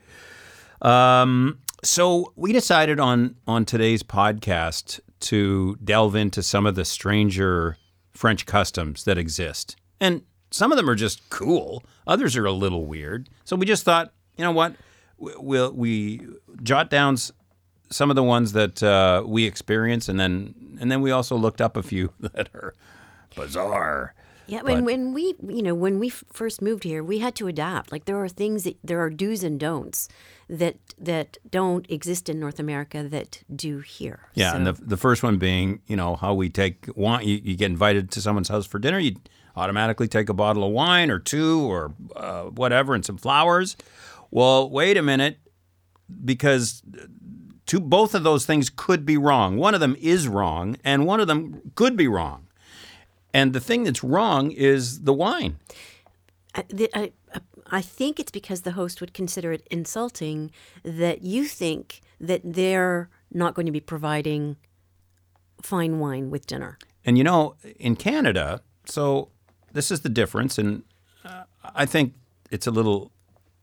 Um, 0.85 1.59
so 1.83 2.33
we 2.37 2.53
decided 2.53 3.01
on 3.01 3.37
on 3.47 3.65
today's 3.65 4.03
podcast 4.03 5.01
to 5.21 5.77
delve 5.83 6.15
into 6.15 6.43
some 6.43 6.67
of 6.67 6.75
the 6.75 6.85
stranger 6.85 7.77
French 8.13 8.47
customs 8.47 9.05
that 9.05 9.19
exist, 9.19 9.77
and 10.01 10.23
some 10.51 10.71
of 10.73 10.77
them 10.77 10.89
are 10.89 10.95
just 10.95 11.29
cool. 11.31 11.83
Others 12.07 12.37
are 12.37 12.45
a 12.47 12.53
little 12.53 12.85
weird. 12.87 13.29
So 13.45 13.57
we 13.57 13.67
just 13.67 13.83
thought, 13.85 14.13
you 14.37 14.45
know 14.45 14.53
what, 14.53 14.75
we- 15.19 15.33
we'll 15.39 15.73
we 15.73 16.21
jot 16.63 16.91
down 16.91 17.17
some 17.91 18.11
of 18.11 18.17
the 18.17 18.23
ones 18.23 18.53
that 18.53 18.83
uh, 18.83 19.23
we 19.27 19.45
experience, 19.47 20.09
and 20.09 20.21
then 20.21 20.55
and 20.81 20.91
then 20.93 21.01
we 21.01 21.11
also 21.11 21.37
looked 21.37 21.61
up 21.61 21.77
a 21.77 21.83
few 21.83 22.13
that 22.21 22.51
are 22.55 22.75
bizarre. 23.35 24.15
Yeah, 24.47 24.63
when 24.63 24.85
when 24.85 25.13
we, 25.13 25.35
you 25.47 25.63
know, 25.63 25.75
when 25.75 25.99
we 25.99 26.09
first 26.09 26.61
moved 26.61 26.85
here, 26.85 27.03
we 27.03 27.19
had 27.19 27.35
to 27.37 27.47
adapt. 27.49 27.91
Like 27.93 28.05
there 28.05 28.23
are 28.23 28.29
things 28.29 28.65
that 28.65 28.77
there 28.85 29.01
are 29.01 29.11
do's 29.11 29.43
and 29.43 29.59
don'ts 29.59 30.09
that 30.49 30.77
that 30.99 31.39
don't 31.51 31.91
exist 31.91 32.29
in 32.29 32.39
North 32.39 32.59
America 32.59 33.03
that 33.09 33.43
do 33.55 33.79
here. 33.79 34.29
Yeah, 34.35 34.55
and 34.55 34.67
the 34.67 34.73
the 34.73 34.97
first 34.97 35.23
one 35.23 35.39
being, 35.39 35.81
you 35.87 35.97
know, 35.97 36.17
how 36.17 36.35
we 36.35 36.49
take 36.51 36.87
wine. 36.95 37.27
You, 37.27 37.41
you 37.43 37.57
get 37.57 37.71
invited 37.71 38.11
to 38.13 38.21
someone's 38.21 38.49
house 38.49 38.67
for 38.67 38.79
dinner, 38.79 38.99
you 38.99 39.17
automatically 39.57 40.09
take 40.09 40.29
a 40.29 40.35
bottle 40.35 40.65
of 40.65 40.73
wine 40.73 41.11
or 41.11 41.19
two 41.19 41.61
or 41.71 41.95
uh, 42.17 42.45
whatever 42.45 42.95
and 42.95 43.05
some 43.05 43.17
flowers. 43.17 43.77
Well, 44.31 44.69
wait 44.69 44.97
a 44.97 45.03
minute, 45.03 45.39
because 46.25 46.83
two 47.67 47.81
both 47.81 48.15
of 48.15 48.25
those 48.25 48.45
things 48.47 48.69
could 48.69 49.07
be 49.07 49.17
wrong. 49.17 49.57
One 49.57 49.75
of 49.75 49.81
them 49.81 49.97
is 50.01 50.29
wrong, 50.29 50.77
and 50.85 51.07
one 51.07 51.21
of 51.21 51.29
them 51.29 51.73
could 51.77 51.97
be 51.97 52.09
wrong. 52.09 52.44
And 53.35 53.53
the 53.53 53.61
thing 53.61 53.83
that's 53.83 54.05
wrong 54.05 54.53
is 54.53 55.03
the 55.03 55.13
wine. 55.13 55.59
I, 56.55 56.65
the, 56.69 56.89
I, 56.95 57.13
I 57.67 57.83
think 57.83 58.21
it's 58.21 58.31
because 58.31 58.63
the 58.63 58.73
host 58.73 59.01
would 59.01 59.13
consider 59.13 59.53
it 59.53 59.67
insulting 59.73 60.53
that 60.85 61.23
you 61.23 61.47
think 61.47 62.01
that 62.21 62.41
they're 62.45 63.11
not 63.33 63.55
going 63.55 63.67
to 63.67 63.73
be 63.73 63.81
providing 63.81 64.57
fine 65.61 65.99
wine 65.99 66.31
with 66.31 66.47
dinner. 66.47 66.79
And 67.05 67.19
you 67.19 67.25
know, 67.25 67.57
in 67.79 67.97
Canada, 67.97 68.63
so 68.87 69.31
this 69.73 69.91
is 69.91 70.03
the 70.03 70.09
difference, 70.09 70.57
and 70.57 70.85
uh, 71.25 71.43
I 71.75 71.87
think 71.87 72.15
it's 72.51 72.69
a 72.69 72.71
little 72.71 73.11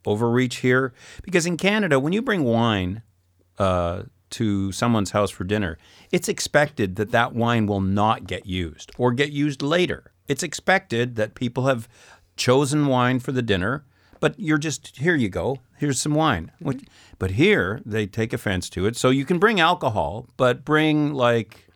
overreach 0.05 0.57
here 0.57 0.93
because 1.23 1.45
in 1.45 1.55
Canada, 1.57 1.99
when 1.99 2.11
you 2.11 2.21
bring 2.21 2.43
wine 2.43 3.03
uh, 3.57 4.03
to 4.31 4.71
someone's 4.71 5.11
house 5.11 5.29
for 5.31 5.43
dinner, 5.43 5.77
it's 6.11 6.27
expected 6.29 6.95
that 6.95 7.11
that 7.11 7.33
wine 7.33 7.65
will 7.67 7.81
not 7.81 8.27
get 8.27 8.45
used 8.45 8.91
or 8.97 9.11
get 9.11 9.31
used 9.31 9.61
later. 9.61 10.11
It's 10.27 10.43
expected 10.43 11.15
that 11.15 11.35
people 11.35 11.65
have 11.67 11.87
chosen 12.35 12.87
wine 12.87 13.19
for 13.19 13.31
the 13.31 13.41
dinner, 13.41 13.83
but 14.19 14.39
you're 14.39 14.57
just 14.57 14.97
here. 14.97 15.15
You 15.15 15.29
go. 15.29 15.59
Here's 15.77 15.99
some 15.99 16.13
wine. 16.15 16.51
Mm-hmm. 16.55 16.65
Which, 16.65 16.83
but 17.19 17.31
here 17.31 17.81
they 17.85 18.05
take 18.07 18.33
offense 18.33 18.69
to 18.71 18.85
it. 18.85 18.95
So 18.95 19.09
you 19.09 19.25
can 19.25 19.39
bring 19.39 19.59
alcohol, 19.59 20.27
but 20.37 20.63
bring 20.63 21.13
like 21.13 21.67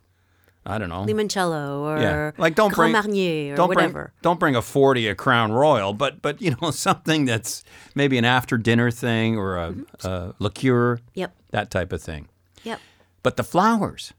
I 0.68 0.78
don't 0.80 0.90
know. 0.90 1.06
Limoncello 1.06 1.80
or 1.82 2.00
Yeah, 2.02 2.32
like 2.38 2.56
don't 2.56 2.74
Grand 2.74 2.94
bring 2.94 3.04
Marnier 3.04 3.54
or 3.54 3.56
don't 3.56 3.68
whatever. 3.70 3.94
bring 3.94 4.12
don't 4.24 4.40
bring 4.40 4.56
a 4.56 4.62
forty 4.62 5.08
a 5.08 5.16
Crown 5.16 5.52
Royal, 5.52 5.94
but 5.94 6.22
but 6.22 6.42
you 6.42 6.56
know 6.62 6.72
something 6.88 7.26
that's 7.26 7.64
maybe 7.94 8.18
an 8.18 8.26
after 8.26 8.58
dinner 8.58 8.90
thing 8.90 9.38
or 9.38 9.58
a, 9.58 9.72
mm-hmm. 9.72 10.08
a 10.08 10.34
liqueur, 10.40 11.00
Yep. 11.14 11.36
that 11.52 11.70
type 11.70 11.92
of 11.94 12.02
thing. 12.02 12.28
Yep. 12.66 12.82
But 13.24 13.38
the 13.38 13.44
flowers, 13.44 14.14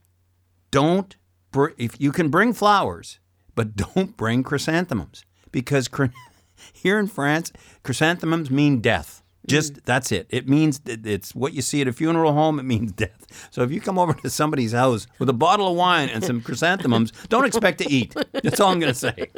don't 0.70 1.14
br- 1.52 1.70
if 1.76 2.00
you 2.00 2.12
can 2.12 2.30
bring 2.30 2.52
flowers, 2.52 3.18
but 3.54 3.76
don't 3.94 4.16
bring 4.16 4.42
chrysanthemums 4.42 5.24
because 5.52 5.88
chr- 5.88 6.06
here 6.72 6.98
in 6.98 7.06
France, 7.08 7.52
chrysanthemums 7.82 8.50
mean 8.50 8.80
death. 8.80 9.22
Just 9.46 9.74
mm. 9.74 9.84
that's 9.84 10.10
it. 10.10 10.26
It 10.30 10.48
means 10.48 10.80
it's 10.86 11.34
what 11.34 11.52
you 11.52 11.62
see 11.62 11.80
at 11.80 11.88
a 11.88 11.92
funeral 11.92 12.32
home. 12.32 12.58
It 12.58 12.64
means 12.64 12.92
death. 13.04 13.26
So 13.50 13.62
if 13.62 13.70
you 13.70 13.80
come 13.80 13.98
over 13.98 14.14
to 14.14 14.30
somebody's 14.30 14.72
house 14.72 15.06
with 15.18 15.28
a 15.28 15.34
bottle 15.34 15.68
of 15.68 15.76
wine 15.76 16.08
and 16.08 16.24
some 16.24 16.40
chrysanthemums, 16.40 17.12
don't 17.28 17.44
expect 17.44 17.78
to 17.78 17.90
eat. 17.90 18.14
That's 18.32 18.60
all 18.60 18.72
I'm 18.72 18.80
going 18.80 18.92
to 18.92 18.98
say. 18.98 19.30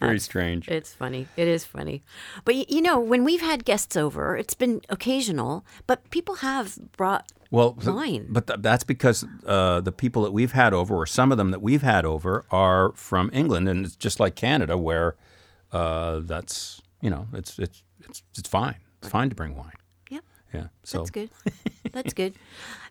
Very 0.00 0.18
strange. 0.18 0.68
It's 0.68 0.92
funny. 0.94 1.28
It 1.36 1.46
is 1.48 1.64
funny. 1.64 2.02
But 2.44 2.54
y- 2.54 2.66
you 2.68 2.80
know, 2.82 2.98
when 2.98 3.22
we've 3.24 3.40
had 3.42 3.64
guests 3.64 3.96
over, 3.96 4.36
it's 4.36 4.54
been 4.54 4.80
occasional, 4.88 5.64
but 5.86 6.08
people 6.10 6.36
have 6.36 6.78
brought 6.96 7.30
Well, 7.50 7.76
wine. 7.84 8.26
but 8.30 8.46
th- 8.46 8.60
that's 8.62 8.84
because 8.84 9.24
uh, 9.46 9.80
the 9.80 9.92
people 9.92 10.22
that 10.22 10.32
we've 10.32 10.52
had 10.52 10.72
over, 10.72 10.94
or 10.96 11.06
some 11.06 11.30
of 11.32 11.38
them 11.38 11.50
that 11.50 11.60
we've 11.62 11.82
had 11.82 12.04
over, 12.04 12.44
are 12.50 12.92
from 12.94 13.30
England, 13.32 13.68
and 13.68 13.84
it's 13.84 13.96
just 13.96 14.18
like 14.20 14.34
Canada, 14.36 14.78
where 14.78 15.16
uh, 15.72 16.20
that's 16.24 16.80
you 17.02 17.10
know 17.10 17.26
it's 17.34 17.58
it's 17.58 17.82
it's 18.08 18.22
it's 18.38 18.48
fine. 18.48 18.76
It's 19.02 19.10
fine 19.10 19.28
to 19.30 19.34
bring 19.36 19.54
wine. 19.56 19.72
Yep. 20.10 20.24
Yeah. 20.54 20.66
So 20.82 20.98
That's 20.98 21.10
good. 21.10 21.30
That's 21.92 22.14
good. 22.14 22.34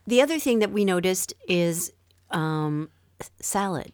The 0.08 0.22
other 0.22 0.40
thing 0.40 0.60
that 0.60 0.72
we 0.72 0.86
noticed 0.86 1.34
is 1.48 1.92
um, 2.32 2.90
salad. 3.42 3.92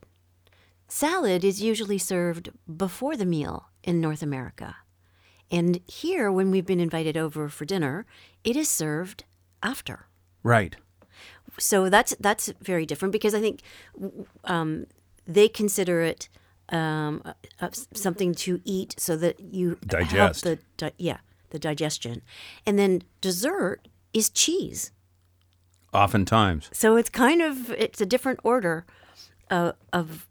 Salad 0.96 1.44
is 1.44 1.62
usually 1.62 1.98
served 1.98 2.52
before 2.74 3.18
the 3.18 3.25
meal 3.25 3.66
in 3.84 4.00
North 4.00 4.24
America. 4.24 4.78
And 5.52 5.82
here, 5.86 6.32
when 6.32 6.52
we've 6.52 6.66
been 6.66 6.80
invited 6.80 7.18
over 7.18 7.50
for 7.50 7.66
dinner, 7.66 8.06
it 8.46 8.56
is 8.56 8.70
served 8.70 9.25
after. 9.62 10.08
Right. 10.42 10.78
So 11.60 11.90
that's 11.90 12.16
that's 12.22 12.48
very 12.62 12.86
different 12.86 13.12
because 13.12 13.36
I 13.36 13.42
think 13.42 13.60
um, 14.46 14.88
they 15.28 15.50
consider 15.50 16.00
it 16.00 16.30
um, 16.70 17.22
uh, 17.60 17.72
something 17.94 18.34
to 18.36 18.62
eat 18.64 18.96
so 18.98 19.18
that 19.18 19.42
you 19.42 19.78
Digest. 19.86 20.46
the 20.46 20.60
di- 20.78 20.94
yeah 20.98 21.18
the 21.50 21.60
digestion, 21.60 22.22
and 22.66 22.80
then 22.80 23.04
dessert 23.20 23.90
is 24.14 24.30
cheese. 24.30 24.94
Oftentimes. 25.94 26.70
So 26.72 26.96
it's 26.96 27.10
kind 27.10 27.42
of 27.42 27.70
it's 27.72 28.00
a 28.00 28.06
different 28.06 28.40
order 28.44 28.86
uh, 29.52 29.74
of 29.92 30.30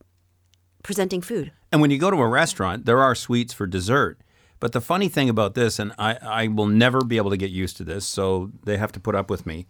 presenting 0.84 1.20
food. 1.20 1.50
And 1.72 1.80
when 1.80 1.90
you 1.90 1.98
go 1.98 2.12
to 2.12 2.16
a 2.18 2.28
restaurant, 2.28 2.84
there 2.86 3.02
are 3.02 3.16
sweets 3.16 3.52
for 3.52 3.66
dessert. 3.66 4.20
But 4.60 4.70
the 4.70 4.80
funny 4.80 5.08
thing 5.08 5.28
about 5.28 5.54
this, 5.56 5.80
and 5.80 5.92
I, 5.98 6.16
I 6.22 6.46
will 6.46 6.68
never 6.68 7.00
be 7.00 7.16
able 7.16 7.30
to 7.30 7.36
get 7.36 7.50
used 7.50 7.76
to 7.78 7.84
this, 7.84 8.06
so 8.06 8.52
they 8.64 8.76
have 8.76 8.92
to 8.92 9.00
put 9.00 9.16
up 9.16 9.28
with 9.28 9.44
me, 9.44 9.66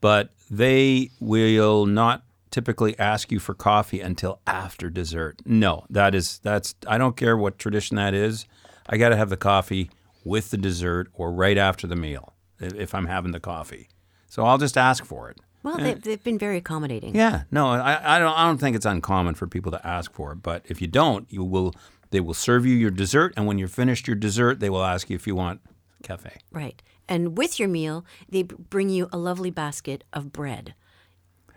but 0.00 0.30
they 0.50 1.10
will 1.20 1.86
not 1.86 2.24
typically 2.50 2.98
ask 2.98 3.30
you 3.30 3.38
for 3.38 3.54
coffee 3.54 4.00
until 4.00 4.40
after 4.46 4.90
dessert. 4.90 5.40
No, 5.44 5.84
that 5.90 6.14
is 6.14 6.38
that's 6.38 6.74
I 6.86 6.98
don't 6.98 7.16
care 7.16 7.36
what 7.36 7.58
tradition 7.58 7.96
that 7.96 8.14
is. 8.14 8.46
I 8.88 8.96
got 8.96 9.10
to 9.10 9.16
have 9.16 9.30
the 9.30 9.36
coffee 9.36 9.90
with 10.24 10.50
the 10.50 10.56
dessert 10.56 11.08
or 11.12 11.32
right 11.32 11.58
after 11.58 11.86
the 11.86 11.96
meal 11.96 12.34
if 12.58 12.74
if 12.74 12.94
I'm 12.94 13.06
having 13.06 13.32
the 13.32 13.40
coffee. 13.40 13.88
So 14.28 14.44
I'll 14.44 14.58
just 14.58 14.76
ask 14.76 15.04
for 15.04 15.30
it. 15.30 15.38
Well, 15.66 15.80
eh. 15.80 15.82
they, 15.82 15.94
they've 15.94 16.22
been 16.22 16.38
very 16.38 16.58
accommodating. 16.58 17.16
Yeah, 17.16 17.42
no, 17.50 17.66
I, 17.66 18.16
I 18.16 18.18
don't. 18.20 18.32
I 18.32 18.46
don't 18.46 18.58
think 18.58 18.76
it's 18.76 18.86
uncommon 18.86 19.34
for 19.34 19.48
people 19.48 19.72
to 19.72 19.84
ask 19.84 20.12
for 20.14 20.30
it. 20.32 20.36
But 20.36 20.64
if 20.66 20.80
you 20.80 20.86
don't, 20.86 21.30
you 21.30 21.42
will. 21.42 21.74
They 22.10 22.20
will 22.20 22.34
serve 22.34 22.64
you 22.64 22.76
your 22.76 22.92
dessert, 22.92 23.34
and 23.36 23.48
when 23.48 23.58
you're 23.58 23.66
finished 23.66 24.06
your 24.06 24.14
dessert, 24.14 24.60
they 24.60 24.70
will 24.70 24.84
ask 24.84 25.10
you 25.10 25.16
if 25.16 25.26
you 25.26 25.34
want 25.34 25.60
cafe. 26.04 26.36
Right. 26.52 26.80
And 27.08 27.36
with 27.36 27.58
your 27.58 27.68
meal, 27.68 28.04
they 28.28 28.44
bring 28.44 28.90
you 28.90 29.08
a 29.12 29.18
lovely 29.18 29.50
basket 29.50 30.04
of 30.12 30.32
bread. 30.32 30.74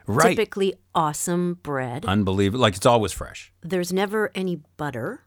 Right, 0.07 0.29
Typically 0.29 0.73
awesome 0.95 1.59
bread. 1.61 2.03
unbelievable. 2.05 2.61
Like 2.61 2.75
it's 2.75 2.87
always 2.87 3.11
fresh. 3.11 3.53
There's 3.61 3.93
never 3.93 4.31
any 4.33 4.55
butter 4.75 5.21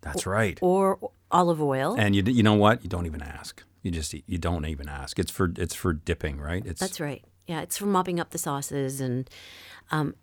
That's 0.00 0.26
right. 0.26 0.58
or 0.60 1.12
olive 1.30 1.62
oil. 1.62 1.94
And 1.96 2.16
you, 2.16 2.24
you 2.26 2.42
know 2.42 2.54
what? 2.54 2.82
You 2.82 2.88
don't 2.88 3.06
even 3.06 3.22
ask. 3.22 3.62
You 3.82 3.92
just 3.92 4.12
eat. 4.12 4.24
You 4.26 4.38
don't 4.38 4.66
even 4.66 4.88
ask. 4.88 5.20
It's 5.20 5.30
for 5.30 5.52
it's 5.56 5.76
for 5.76 5.92
dipping, 5.92 6.40
right? 6.40 6.66
It's 6.66 6.80
That's 6.80 6.98
right. 6.98 7.24
Yeah, 7.50 7.62
it's 7.62 7.76
for 7.76 7.86
mopping 7.86 8.20
up 8.20 8.30
the 8.30 8.38
sauces 8.38 9.00
and 9.00 9.28
um, 9.90 10.14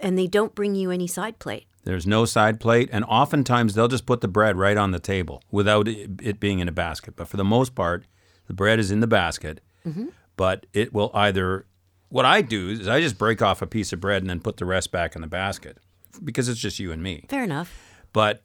and 0.00 0.16
they 0.16 0.28
don't 0.28 0.54
bring 0.54 0.76
you 0.76 0.92
any 0.92 1.08
side 1.08 1.40
plate. 1.40 1.66
There's 1.82 2.06
no 2.06 2.24
side 2.24 2.60
plate, 2.60 2.88
and 2.92 3.04
oftentimes 3.06 3.74
they'll 3.74 3.88
just 3.88 4.06
put 4.06 4.20
the 4.20 4.28
bread 4.28 4.56
right 4.56 4.76
on 4.76 4.92
the 4.92 5.00
table 5.00 5.42
without 5.50 5.88
it 5.88 6.10
it 6.22 6.38
being 6.38 6.60
in 6.60 6.68
a 6.68 6.72
basket. 6.72 7.16
But 7.16 7.26
for 7.26 7.36
the 7.36 7.44
most 7.44 7.74
part, 7.74 8.04
the 8.46 8.52
bread 8.52 8.78
is 8.78 8.92
in 8.92 9.00
the 9.00 9.08
basket. 9.08 9.60
But 10.36 10.66
it 10.72 10.92
will 10.92 11.10
either. 11.14 11.66
What 12.10 12.24
I 12.24 12.42
do 12.42 12.68
is 12.68 12.86
I 12.86 13.00
just 13.00 13.18
break 13.18 13.42
off 13.42 13.60
a 13.60 13.66
piece 13.66 13.92
of 13.92 14.00
bread 14.00 14.22
and 14.22 14.30
then 14.30 14.38
put 14.40 14.58
the 14.58 14.64
rest 14.64 14.92
back 14.92 15.16
in 15.16 15.20
the 15.20 15.26
basket 15.26 15.78
because 16.22 16.48
it's 16.48 16.60
just 16.60 16.78
you 16.78 16.92
and 16.92 17.02
me. 17.02 17.24
Fair 17.28 17.42
enough. 17.42 17.76
But 18.12 18.42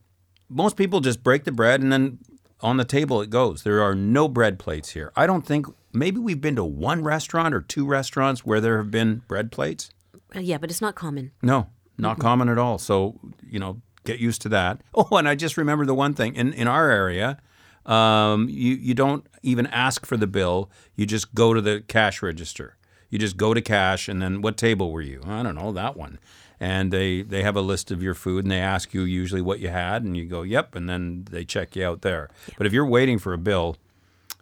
most 0.50 0.76
people 0.76 1.02
just 1.02 1.24
break 1.24 1.44
the 1.44 1.52
bread 1.52 1.82
and 1.82 1.92
then 1.92 2.18
on 2.64 2.78
the 2.78 2.86
table 2.86 3.22
it 3.22 3.30
goes. 3.30 3.64
There 3.64 3.82
are 3.84 3.94
no 3.94 4.28
bread 4.28 4.58
plates 4.58 4.92
here. 4.92 5.12
I 5.16 5.28
don't 5.28 5.46
think. 5.46 5.68
Maybe 5.92 6.18
we've 6.18 6.42
been 6.42 6.56
to 6.56 6.64
one 6.64 7.04
restaurant 7.04 7.54
or 7.54 7.62
two 7.62 7.86
restaurants 7.86 8.44
where 8.44 8.60
there 8.60 8.78
have 8.78 8.90
been 8.90 9.22
bread 9.28 9.52
plates. 9.52 9.92
Uh, 10.36 10.40
yeah, 10.40 10.58
but 10.58 10.72
it's 10.72 10.82
not 10.82 10.96
common. 10.96 11.32
No, 11.44 11.68
not 12.00 12.18
common 12.18 12.50
at 12.50 12.58
all. 12.58 12.80
So, 12.80 13.20
you 13.48 13.60
know, 13.60 13.82
get 14.04 14.20
used 14.20 14.42
to 14.44 14.50
that. 14.50 14.82
Oh, 14.96 15.18
and 15.18 15.28
I 15.28 15.36
just 15.36 15.58
remember 15.58 15.86
the 15.86 15.94
one 15.94 16.16
thing 16.16 16.36
in, 16.36 16.54
in 16.54 16.68
our 16.68 16.90
area, 16.90 17.40
um, 17.86 18.48
you, 18.50 18.76
you 18.76 18.94
don't 18.94 19.28
even 19.44 19.68
ask 19.68 20.06
for 20.06 20.18
the 20.18 20.28
bill. 20.28 20.72
You 20.96 21.06
just 21.06 21.36
go 21.36 21.54
to 21.54 21.62
the 21.62 21.84
cash 21.88 22.22
register. 22.24 22.78
You 23.10 23.20
just 23.20 23.38
go 23.38 23.54
to 23.54 23.62
cash, 23.62 24.08
and 24.08 24.22
then 24.22 24.42
what 24.42 24.58
table 24.58 24.92
were 24.92 25.02
you? 25.02 25.22
I 25.26 25.44
don't 25.44 25.54
know, 25.56 25.72
that 25.74 25.96
one. 25.96 26.18
And 26.60 26.92
they, 26.94 27.22
they 27.24 27.44
have 27.44 27.56
a 27.58 27.62
list 27.62 27.92
of 27.92 28.02
your 28.02 28.14
food, 28.14 28.46
and 28.46 28.52
they 28.52 28.60
ask 28.60 28.94
you 28.94 29.02
usually 29.04 29.42
what 29.42 29.60
you 29.60 29.70
had, 29.70 30.04
and 30.04 30.16
you 30.16 30.26
go, 30.26 30.44
yep, 30.44 30.76
and 30.76 30.88
then 30.88 31.26
they 31.30 31.44
check 31.46 31.76
you 31.76 31.86
out 31.86 32.02
there. 32.02 32.30
But 32.58 32.68
if 32.68 32.74
you're 32.74 32.86
waiting 32.86 33.20
for 33.20 33.34
a 33.34 33.38
bill, 33.38 33.76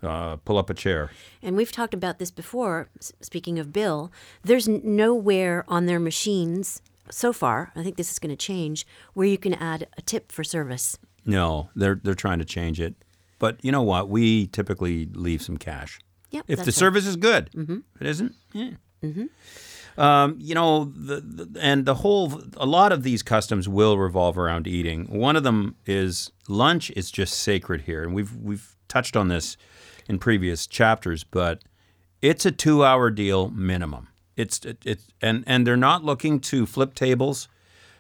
uh, 0.04 0.36
pull 0.38 0.58
up 0.58 0.70
a 0.70 0.74
chair. 0.74 1.12
And 1.42 1.56
we've 1.56 1.72
talked 1.72 1.94
about 1.94 2.20
this 2.20 2.32
before. 2.32 2.90
s- 3.00 3.14
Speaking 3.22 3.58
of 3.60 3.72
bill, 3.74 4.12
there's 4.44 4.68
nowhere 4.68 5.64
on 5.68 5.86
their 5.86 6.00
machines 6.00 6.82
so 7.10 7.32
far. 7.34 7.72
I 7.76 7.84
think 7.84 7.98
this 7.98 8.12
is 8.12 8.20
going 8.20 8.30
to 8.32 8.36
change 8.36 8.86
where 9.14 9.28
you 9.28 9.38
can 9.38 9.54
add 9.54 9.88
a 9.98 10.02
tip 10.02 10.32
for 10.32 10.44
service. 10.44 10.98
No, 11.26 11.70
they're 11.76 12.00
they're 12.04 12.16
trying 12.16 12.40
to 12.40 12.46
change 12.46 12.80
it. 12.82 12.96
But 13.38 13.64
you 13.64 13.72
know 13.72 13.84
what? 13.84 14.10
We 14.10 14.48
typically 14.48 15.08
leave 15.14 15.42
some 15.44 15.58
cash. 15.58 16.00
Yep, 16.32 16.46
If 16.48 16.60
the 16.60 16.66
right. 16.66 16.74
service 16.74 17.06
is 17.06 17.16
good, 17.16 17.50
if 17.54 18.02
it 18.02 18.08
isn't, 18.08 18.34
yeah. 18.54 18.72
Um, 20.02 20.38
you 20.40 20.56
know, 20.56 20.86
the, 20.96 21.22
the 21.22 21.60
and 21.62 21.86
the 21.86 21.94
whole 21.94 22.42
a 22.58 22.66
lot 22.66 22.92
of 22.92 23.04
these 23.04 23.22
customs 23.22 23.70
will 23.70 24.00
revolve 24.00 24.36
around 24.36 24.66
eating. 24.66 25.06
One 25.06 25.36
of 25.36 25.44
them 25.44 25.76
is 25.86 26.32
lunch 26.48 26.90
is 26.96 27.12
just 27.12 27.36
sacred 27.36 27.82
here, 27.82 28.02
and 28.02 28.16
we've 28.16 28.36
we've 28.36 28.76
touched 28.88 29.16
on 29.16 29.28
this 29.28 29.58
in 30.10 30.18
previous 30.18 30.66
chapters, 30.66 31.24
but 31.24 31.64
it's 32.20 32.48
a 32.48 32.52
two-hour 32.52 33.12
deal 33.12 33.52
minimum. 33.52 34.08
It's 34.36 34.66
it, 34.66 34.80
it's 34.84 35.08
and 35.22 35.44
and 35.46 35.68
they're 35.68 35.78
not 35.78 36.04
looking 36.04 36.40
to 36.40 36.66
flip 36.66 36.96
tables. 36.96 37.48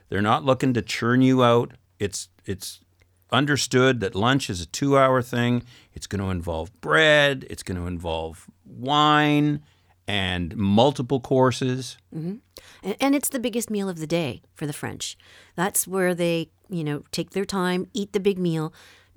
They're 0.09 0.23
not 0.23 0.43
looking 0.43 0.73
to 0.73 0.81
churn 0.81 1.21
you 1.21 1.43
out. 1.43 1.73
It's 1.99 2.29
it's 2.47 2.79
understood 3.31 3.99
that 3.99 4.15
lunch 4.15 4.49
is 4.49 4.59
a 4.61 4.65
two 4.65 4.97
hour 4.97 5.21
thing. 5.21 5.61
It's 5.93 6.07
going 6.07 6.21
to 6.23 6.31
involve 6.31 6.71
bread, 6.81 7.45
it's 7.47 7.61
going 7.61 7.79
to 7.79 7.85
involve 7.85 8.47
wine 8.65 9.61
and 10.11 10.57
multiple 10.57 11.21
courses. 11.21 11.97
Mm-hmm. 12.13 12.35
And, 12.83 12.95
and 12.99 13.15
it's 13.15 13.29
the 13.29 13.39
biggest 13.39 13.69
meal 13.69 13.87
of 13.87 13.99
the 13.99 14.07
day 14.07 14.41
for 14.53 14.67
the 14.67 14.73
French. 14.73 15.17
That's 15.55 15.87
where 15.87 16.13
they, 16.13 16.49
you 16.69 16.83
know, 16.83 17.03
take 17.11 17.29
their 17.29 17.45
time, 17.45 17.87
eat 17.93 18.11
the 18.11 18.19
big 18.19 18.37
meal. 18.37 18.73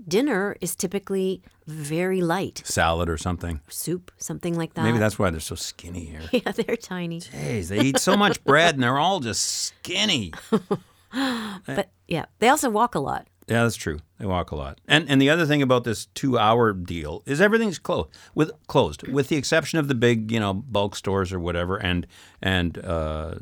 Dinner 0.06 0.56
is 0.60 0.76
typically 0.76 1.42
very 1.66 2.20
light 2.20 2.62
Salad 2.64 3.08
or 3.08 3.16
something. 3.16 3.60
soup, 3.68 4.12
something 4.18 4.56
like 4.56 4.74
that. 4.74 4.84
Maybe 4.84 4.98
that's 4.98 5.18
why 5.18 5.30
they're 5.30 5.40
so 5.40 5.56
skinny 5.56 6.04
here. 6.04 6.22
yeah, 6.32 6.52
they're 6.52 6.76
tiny. 6.76 7.20
Jeez, 7.20 7.68
they 7.68 7.80
eat 7.80 7.98
so 7.98 8.16
much 8.16 8.42
bread 8.44 8.74
and 8.74 8.82
they're 8.82 8.98
all 8.98 9.18
just 9.18 9.42
skinny. 9.46 10.32
But 11.66 11.90
yeah, 12.08 12.24
they 12.40 12.48
also 12.48 12.68
walk 12.70 12.96
a 12.96 12.98
lot. 12.98 13.28
Yeah, 13.46 13.64
that's 13.64 13.76
true. 13.76 13.98
They 14.18 14.26
walk 14.26 14.50
a 14.52 14.56
lot. 14.56 14.80
And 14.88 15.08
and 15.08 15.20
the 15.20 15.30
other 15.30 15.44
thing 15.46 15.60
about 15.60 15.84
this 15.84 16.06
two 16.14 16.38
hour 16.38 16.72
deal 16.72 17.22
is 17.26 17.40
everything's 17.40 17.78
closed 17.78 18.08
with 18.34 18.50
closed, 18.66 19.06
with 19.06 19.28
the 19.28 19.36
exception 19.36 19.78
of 19.78 19.88
the 19.88 19.94
big, 19.94 20.32
you 20.32 20.40
know, 20.40 20.54
bulk 20.54 20.96
stores 20.96 21.32
or 21.32 21.38
whatever 21.38 21.76
and 21.76 22.06
and 22.40 22.78
uh, 22.84 23.34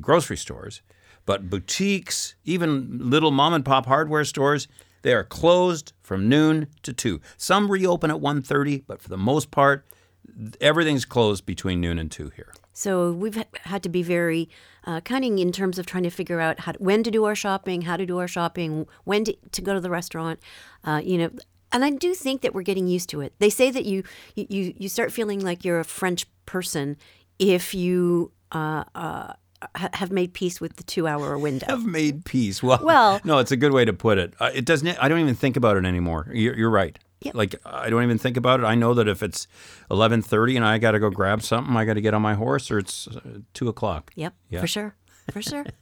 grocery 0.00 0.36
stores. 0.36 0.80
But 1.24 1.48
boutiques, 1.50 2.34
even 2.44 3.10
little 3.10 3.30
mom 3.30 3.54
and 3.54 3.64
pop 3.64 3.86
hardware 3.86 4.24
stores, 4.24 4.66
they 5.02 5.12
are 5.12 5.24
closed 5.24 5.92
from 6.02 6.28
noon 6.28 6.68
to 6.82 6.92
two. 6.92 7.20
Some 7.36 7.70
reopen 7.70 8.10
at 8.10 8.16
1.30, 8.16 8.84
but 8.86 9.00
for 9.00 9.08
the 9.08 9.16
most 9.16 9.50
part, 9.50 9.86
everything's 10.60 11.04
closed 11.04 11.46
between 11.46 11.80
noon 11.80 11.98
and 11.98 12.10
two 12.10 12.30
here. 12.34 12.52
So 12.72 13.12
we've 13.12 13.40
had 13.64 13.82
to 13.82 13.88
be 13.88 14.02
very 14.02 14.48
uh, 14.84 15.00
cunning 15.04 15.38
in 15.38 15.52
terms 15.52 15.78
of 15.78 15.86
trying 15.86 16.02
to 16.04 16.10
figure 16.10 16.40
out 16.40 16.60
how 16.60 16.72
when 16.78 17.02
to 17.02 17.10
do 17.10 17.24
our 17.24 17.34
shopping, 17.34 17.82
how 17.82 17.96
to 17.96 18.06
do 18.06 18.18
our 18.18 18.28
shopping, 18.28 18.86
when 19.04 19.24
to, 19.24 19.36
to 19.52 19.62
go 19.62 19.74
to 19.74 19.80
the 19.80 19.90
restaurant. 19.90 20.40
Uh, 20.84 21.00
you 21.04 21.18
know, 21.18 21.30
and 21.72 21.84
I 21.84 21.90
do 21.90 22.14
think 22.14 22.42
that 22.42 22.54
we're 22.54 22.62
getting 22.62 22.86
used 22.88 23.08
to 23.10 23.20
it. 23.20 23.32
They 23.38 23.50
say 23.50 23.70
that 23.70 23.84
you 23.86 24.02
you 24.36 24.46
you- 24.48 24.74
you 24.76 24.88
start 24.88 25.12
feeling 25.12 25.40
like 25.40 25.64
you're 25.64 25.80
a 25.80 25.84
French 25.84 26.26
person 26.46 26.96
if 27.38 27.74
you. 27.74 28.32
Uh, 28.50 28.84
uh, 28.94 29.32
have 29.94 30.10
made 30.10 30.34
peace 30.34 30.60
with 30.60 30.74
the 30.74 30.82
two-hour 30.82 31.38
window. 31.38 31.66
have 31.68 31.86
made 31.86 32.24
peace. 32.24 32.62
Well, 32.64 32.80
Well- 32.82 33.20
no, 33.24 33.38
it's 33.38 33.52
a 33.52 33.56
good 33.56 33.72
way 33.72 33.84
to 33.84 33.92
put 33.92 34.18
it. 34.18 34.34
Uh, 34.40 34.50
it 34.52 34.64
doesn't. 34.64 34.88
I 35.00 35.06
don't 35.08 35.20
even 35.20 35.36
think 35.36 35.56
about 35.56 35.76
it 35.76 35.84
anymore. 35.84 36.26
You're, 36.32 36.56
you're 36.56 36.68
right. 36.68 36.98
Yep. 37.24 37.34
Like 37.34 37.54
I 37.64 37.90
don't 37.90 38.02
even 38.02 38.18
think 38.18 38.36
about 38.36 38.60
it. 38.60 38.64
I 38.64 38.74
know 38.74 38.94
that 38.94 39.08
if 39.08 39.22
it's 39.22 39.46
eleven 39.90 40.22
thirty 40.22 40.56
and 40.56 40.64
I 40.64 40.78
got 40.78 40.92
to 40.92 40.98
go 41.00 41.10
grab 41.10 41.42
something, 41.42 41.76
I 41.76 41.84
got 41.84 41.94
to 41.94 42.00
get 42.00 42.14
on 42.14 42.22
my 42.22 42.34
horse, 42.34 42.70
or 42.70 42.78
it's 42.78 43.06
uh, 43.08 43.20
two 43.54 43.68
o'clock. 43.68 44.12
Yep, 44.16 44.34
Yeah. 44.50 44.60
for 44.60 44.66
sure, 44.66 44.94
for 45.30 45.42
sure. 45.42 45.64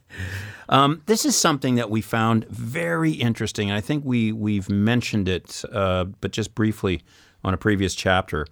Um, 0.69 1.01
this 1.05 1.25
is 1.25 1.35
something 1.35 1.75
that 1.75 1.89
we 1.89 1.99
found 2.01 2.45
very 2.47 3.11
interesting, 3.11 3.69
and 3.69 3.77
I 3.77 3.81
think 3.81 4.05
we 4.05 4.31
we've 4.31 4.69
mentioned 4.69 5.27
it, 5.27 5.63
uh, 5.71 6.05
but 6.21 6.31
just 6.31 6.55
briefly 6.55 7.01
on 7.43 7.53
a 7.53 7.57
previous 7.57 7.93
chapter. 7.93 8.45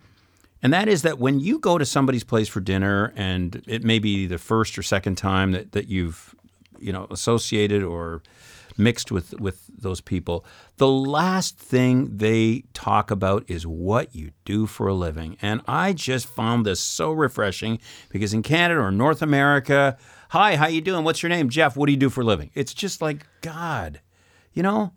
And 0.61 0.73
that 0.73 0.89
is 0.89 1.03
that 1.03 1.17
when 1.19 1.39
you 1.39 1.59
go 1.59 1.77
to 1.77 1.85
somebody's 1.85 2.25
place 2.25 2.49
for 2.49 2.59
dinner, 2.59 3.13
and 3.15 3.61
it 3.67 3.85
may 3.85 3.99
be 3.99 4.27
the 4.27 4.37
first 4.37 4.77
or 4.77 4.83
second 4.83 5.15
time 5.15 5.53
that, 5.53 5.71
that 5.71 5.87
you've, 5.87 6.35
you 6.77 6.91
know, 6.91 7.07
associated 7.09 7.83
or 7.83 8.21
mixed 8.79 9.11
with 9.11 9.39
with 9.39 9.69
those 9.77 10.01
people, 10.01 10.45
the 10.77 10.87
last 10.87 11.57
thing 11.57 12.17
they 12.17 12.63
talk 12.73 13.11
about 13.11 13.43
is 13.47 13.67
what 13.67 14.15
you 14.15 14.31
do 14.45 14.65
for 14.65 14.87
a 14.87 14.93
living. 14.93 15.37
And 15.41 15.61
I 15.67 15.93
just 15.93 16.25
found 16.25 16.65
this 16.65 16.79
so 16.79 17.11
refreshing 17.11 17.79
because 18.09 18.33
in 18.33 18.41
Canada 18.41 18.79
or 18.79 18.91
North 18.91 19.21
America, 19.21 19.97
hi, 20.29 20.55
how 20.55 20.67
you 20.67 20.81
doing? 20.81 21.03
What's 21.03 21.21
your 21.21 21.29
name? 21.29 21.49
Jeff. 21.49 21.75
What 21.75 21.87
do 21.87 21.91
you 21.91 21.97
do 21.97 22.09
for 22.09 22.21
a 22.21 22.25
living? 22.25 22.49
It's 22.55 22.73
just 22.73 23.01
like 23.01 23.27
God, 23.41 24.01
you 24.53 24.63
know. 24.63 24.93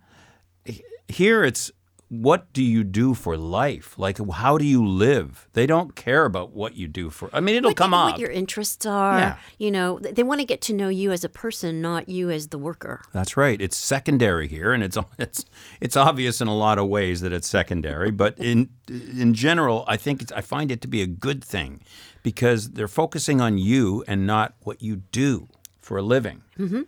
Here 1.08 1.44
it's 1.44 1.70
what 2.12 2.52
do 2.52 2.62
you 2.62 2.84
do 2.84 3.14
for 3.14 3.38
life? 3.38 3.98
Like, 3.98 4.18
how 4.32 4.58
do 4.58 4.66
you 4.66 4.86
live? 4.86 5.48
They 5.54 5.66
don't 5.66 5.96
care 5.96 6.26
about 6.26 6.52
what 6.52 6.76
you 6.76 6.86
do 6.86 7.08
for. 7.08 7.30
I 7.32 7.40
mean, 7.40 7.54
it'll 7.54 7.70
what, 7.70 7.78
come 7.78 7.92
what 7.92 8.14
up. 8.14 8.20
your 8.20 8.28
interests 8.28 8.84
are. 8.84 9.18
Yeah. 9.18 9.36
You 9.56 9.70
know, 9.70 9.98
they 9.98 10.22
want 10.22 10.40
to 10.40 10.44
get 10.44 10.60
to 10.62 10.74
know 10.74 10.90
you 10.90 11.10
as 11.10 11.24
a 11.24 11.30
person, 11.30 11.80
not 11.80 12.10
you 12.10 12.28
as 12.28 12.48
the 12.48 12.58
worker. 12.58 13.00
That's 13.14 13.38
right. 13.38 13.58
It's 13.58 13.78
secondary 13.78 14.46
here, 14.46 14.74
and 14.74 14.84
it's 14.84 14.98
it's 15.18 15.46
it's 15.80 15.96
obvious 15.96 16.42
in 16.42 16.48
a 16.48 16.54
lot 16.54 16.78
of 16.78 16.86
ways 16.86 17.22
that 17.22 17.32
it's 17.32 17.48
secondary. 17.48 18.10
But 18.10 18.38
in 18.38 18.68
in 18.90 19.32
general, 19.32 19.86
I 19.88 19.96
think 19.96 20.20
it's, 20.20 20.32
I 20.32 20.42
find 20.42 20.70
it 20.70 20.82
to 20.82 20.88
be 20.88 21.00
a 21.00 21.06
good 21.06 21.42
thing 21.42 21.80
because 22.22 22.72
they're 22.72 22.88
focusing 22.88 23.40
on 23.40 23.56
you 23.56 24.04
and 24.06 24.26
not 24.26 24.52
what 24.64 24.82
you 24.82 24.96
do 24.96 25.48
for 25.80 25.96
a 25.96 26.02
living. 26.02 26.42
Mm-hmm. 26.58 26.82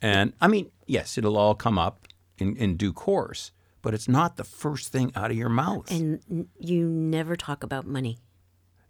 And 0.00 0.34
I 0.40 0.46
mean, 0.46 0.70
yes, 0.86 1.18
it'll 1.18 1.36
all 1.36 1.56
come 1.56 1.80
up 1.80 2.06
in, 2.38 2.54
in 2.56 2.76
due 2.76 2.92
course, 2.92 3.50
but 3.82 3.92
it's 3.94 4.08
not 4.08 4.36
the 4.36 4.44
first 4.44 4.88
thing 4.92 5.12
out 5.14 5.30
of 5.30 5.36
your 5.36 5.48
mouth. 5.48 5.90
And 5.90 6.46
you 6.58 6.86
never 6.88 7.36
talk 7.36 7.62
about 7.62 7.86
money. 7.86 8.18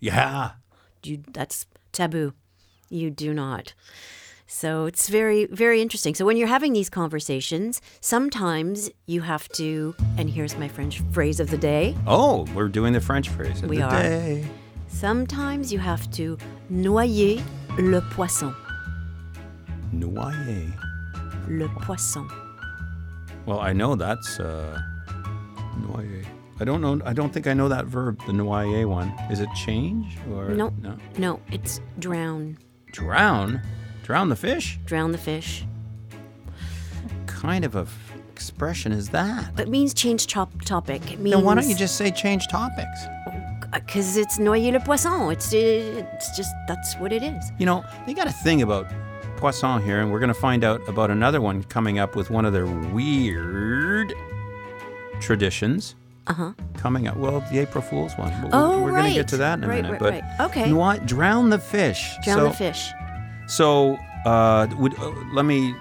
yeah. 0.01 0.53
You, 1.05 1.21
that's 1.33 1.67
taboo. 1.91 2.33
You 2.89 3.11
do 3.11 3.35
not. 3.35 3.75
So 4.47 4.85
it's 4.87 5.09
very, 5.09 5.47
very 5.47 5.81
interesting. 5.83 6.15
So 6.15 6.25
when 6.25 6.37
you're 6.37 6.47
having 6.47 6.73
these 6.75 6.89
conversations, 6.91 7.81
sometimes 8.01 8.89
you 9.07 9.23
have 9.23 9.49
to, 9.51 9.95
and 10.19 10.31
here's 10.31 10.57
my 10.57 10.69
French 10.69 11.01
phrase 11.11 11.41
of 11.41 11.51
the 11.51 11.59
day. 11.59 11.97
Oh, 12.07 12.45
we're 12.55 12.69
doing 12.69 12.93
the 12.93 13.01
French 13.01 13.31
phrase 13.31 13.63
of 13.65 13.71
We 13.71 13.79
the 13.79 13.83
are. 13.85 14.03
day. 14.03 14.45
Sometimes 14.89 15.73
you 15.73 15.79
have 15.81 16.09
to 16.13 16.37
noyer 16.71 17.43
le 17.79 18.01
poisson. 18.13 18.55
Noyer. 19.93 20.73
Le 21.49 21.69
poisson. 21.81 22.29
Well, 23.47 23.61
I 23.61 23.73
know 23.73 23.95
that's 23.97 24.39
uh, 24.41 24.81
noyer. 25.81 26.25
I 26.61 26.65
don't 26.65 26.81
know. 26.81 27.01
I 27.05 27.13
don't 27.13 27.33
think 27.33 27.47
I 27.47 27.55
know 27.55 27.69
that 27.69 27.87
verb, 27.87 28.21
the 28.27 28.33
noyer 28.33 28.87
one. 28.89 29.09
Is 29.31 29.41
it 29.41 29.49
change 29.57 30.17
or 30.33 30.51
No. 30.51 30.73
no? 30.81 30.97
No, 31.19 31.41
it's 31.51 31.81
drown. 31.99 32.59
Drown, 32.93 33.61
drown 34.05 34.29
the 34.29 34.37
fish. 34.37 34.79
Drown 34.85 35.13
the 35.13 35.19
fish. 35.19 35.65
Kind 37.27 37.65
of 37.65 37.75
a 37.75 37.81
f- 37.81 38.13
expression 38.31 38.93
is 38.93 39.09
that? 39.09 39.59
It 39.59 39.69
means 39.69 39.93
change 39.95 40.27
top 40.29 40.51
topic. 40.65 41.11
It 41.11 41.19
means 41.19 41.35
Then 41.35 41.45
why 41.45 41.55
don't 41.57 41.69
you 41.69 41.75
just 41.75 41.97
say 41.97 42.11
change 42.11 42.47
topics? 42.49 43.01
Because 43.73 44.17
it's 44.19 44.39
noyer 44.39 44.73
le 44.73 44.81
poisson. 44.81 45.33
It's 45.33 45.53
it's 45.53 46.37
just 46.37 46.53
that's 46.69 46.95
what 46.99 47.13
it 47.13 47.23
is. 47.23 47.51
You 47.59 47.67
know, 47.67 47.83
they 48.07 48.13
got 48.15 48.27
a 48.29 48.33
thing 48.33 48.61
about 48.63 48.87
poisson 49.43 49.83
here, 49.83 50.01
and 50.01 50.13
we're 50.13 50.21
going 50.21 50.29
to 50.29 50.35
find 50.35 50.63
out 50.63 50.81
about 50.89 51.11
another 51.11 51.41
one 51.41 51.65
coming 51.65 51.99
up 51.99 52.15
with 52.15 52.31
one 52.31 52.45
of 52.45 52.53
their 52.53 52.65
weird 52.67 54.15
traditions. 55.21 55.97
Uh 56.29 56.33
huh. 56.35 56.53
Coming 56.77 57.09
up, 57.09 57.17
well, 57.17 57.41
the 57.51 57.59
April 57.59 57.83
Fool's 57.83 58.17
one. 58.17 58.33
But 58.41 58.51
Oh, 58.53 58.79
we're, 58.79 58.83
we're 58.85 58.91
going 58.91 59.03
to 59.03 59.09
right. 59.09 59.15
get 59.15 59.29
to 59.29 59.37
that 59.39 59.59
in 59.59 59.65
a 59.65 59.69
Right, 59.69 59.83
minute. 59.83 60.01
right, 60.01 60.01
but 60.01 60.13
right. 60.13 60.41
Okay. 60.47 60.73
what? 60.73 61.05
Drown 61.07 61.51
the 61.51 61.59
fish. 61.59 62.15
Drown 62.23 62.39
so, 62.39 62.49
the 62.49 62.55
fish. 62.55 62.89
So, 63.49 63.97
uh, 64.25 64.69
would 64.79 64.97
uh, 65.01 65.11
let 65.35 65.45
me 65.45 65.75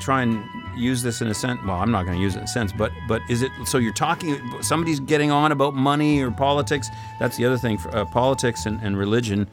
try 0.00 0.22
and 0.22 0.44
use 0.76 1.02
this 1.02 1.20
in 1.20 1.28
a 1.28 1.34
sense. 1.34 1.60
Well, 1.64 1.76
I'm 1.76 1.90
not 1.90 2.04
going 2.04 2.16
to 2.16 2.22
use 2.22 2.34
it 2.34 2.38
in 2.38 2.44
a 2.44 2.48
sense, 2.48 2.72
but 2.72 2.92
but 3.08 3.22
is 3.28 3.42
it 3.42 3.50
so? 3.64 3.78
You're 3.78 3.92
talking. 3.92 4.40
Somebody's 4.62 5.00
getting 5.00 5.30
on 5.30 5.52
about 5.52 5.74
money 5.74 6.22
or 6.22 6.30
politics. 6.30 6.88
That's 7.18 7.36
the 7.36 7.44
other 7.46 7.56
thing. 7.58 7.78
For, 7.78 7.94
uh, 7.96 8.04
politics 8.06 8.66
and, 8.66 8.80
and 8.82 8.96
religion, 8.96 9.48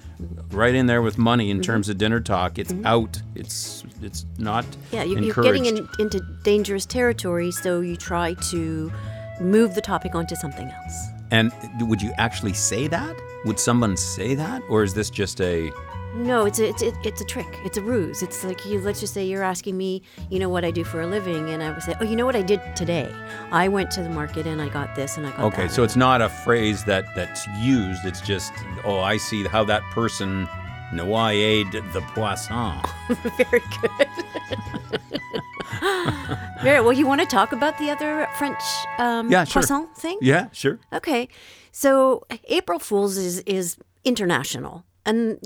right 0.51 0.73
in 0.75 0.85
there 0.87 1.01
with 1.01 1.17
money 1.17 1.49
in 1.49 1.57
Mm-hmm. 1.57 1.63
terms 1.71 1.89
of 1.89 1.97
dinner 1.97 2.19
talk. 2.19 2.57
It's 2.59 2.73
out. 2.85 3.21
It's 3.35 3.83
it's 4.01 4.25
not. 4.37 4.65
Yeah, 4.91 5.03
you, 5.03 5.19
you're 5.19 5.33
getting 5.43 5.65
in, 5.67 5.87
into 5.99 6.19
dangerous 6.43 6.85
territory, 6.85 7.51
so 7.51 7.81
you 7.81 7.95
try 7.95 8.33
to 8.51 8.91
move 9.39 9.75
the 9.75 9.81
topic 9.81 10.15
onto 10.15 10.35
something 10.35 10.67
else. 10.67 11.07
And 11.31 11.51
would 11.81 12.01
you 12.01 12.11
actually 12.17 12.53
say 12.53 12.87
that? 12.87 13.15
Would 13.45 13.59
someone 13.59 13.95
say 13.97 14.35
that, 14.35 14.61
or 14.69 14.83
is 14.83 14.93
this 14.93 15.09
just 15.09 15.39
a? 15.41 15.71
No, 16.13 16.45
it's 16.45 16.59
a, 16.59 16.67
it's 16.67 16.81
a, 16.81 16.91
it's 17.03 17.21
a 17.21 17.25
trick. 17.25 17.47
It's 17.63 17.77
a 17.77 17.81
ruse. 17.81 18.21
It's 18.21 18.43
like 18.43 18.65
you. 18.65 18.79
Let's 18.81 18.99
just 18.99 19.13
say 19.13 19.23
you're 19.23 19.43
asking 19.43 19.77
me, 19.77 20.01
you 20.29 20.39
know, 20.39 20.49
what 20.49 20.65
I 20.65 20.71
do 20.71 20.83
for 20.83 21.01
a 21.01 21.07
living, 21.07 21.49
and 21.49 21.63
I 21.63 21.71
would 21.71 21.81
say, 21.81 21.95
oh, 22.01 22.03
you 22.03 22.15
know 22.15 22.25
what 22.25 22.35
I 22.35 22.41
did 22.41 22.59
today? 22.75 23.13
I 23.51 23.67
went 23.69 23.91
to 23.91 24.03
the 24.03 24.09
market 24.09 24.45
and 24.45 24.61
I 24.61 24.67
got 24.69 24.93
this 24.95 25.17
and 25.17 25.25
I 25.25 25.29
got 25.31 25.37
that. 25.37 25.45
Okay, 25.45 25.67
that. 25.67 25.71
so 25.73 25.83
it's 25.83 25.95
not 25.95 26.21
a 26.21 26.29
phrase 26.29 26.83
that 26.85 27.05
that's 27.15 27.47
used. 27.59 28.05
It's 28.05 28.19
just, 28.21 28.51
oh, 28.83 28.99
I 28.99 29.17
see 29.17 29.45
how 29.45 29.63
that 29.65 29.83
person 29.91 30.49
noyed 30.93 31.71
the 31.71 32.01
poisson. 32.13 32.73
very 33.37 33.61
good. 33.81 34.07
very 36.61 36.81
well. 36.81 36.93
You 36.93 37.07
want 37.07 37.21
to 37.21 37.27
talk 37.27 37.53
about 37.53 37.77
the 37.77 37.89
other 37.89 38.27
French 38.37 38.61
um, 38.99 39.31
Yeah, 39.31 39.45
sure. 39.45 39.61
poisson 39.61 39.87
thing? 39.95 40.17
Yeah, 40.21 40.49
sure. 40.51 40.79
Okay, 40.91 41.29
so 41.71 42.25
April 42.49 42.79
Fools 42.79 43.17
is 43.17 43.39
is 43.41 43.77
international, 44.03 44.83
and 45.05 45.39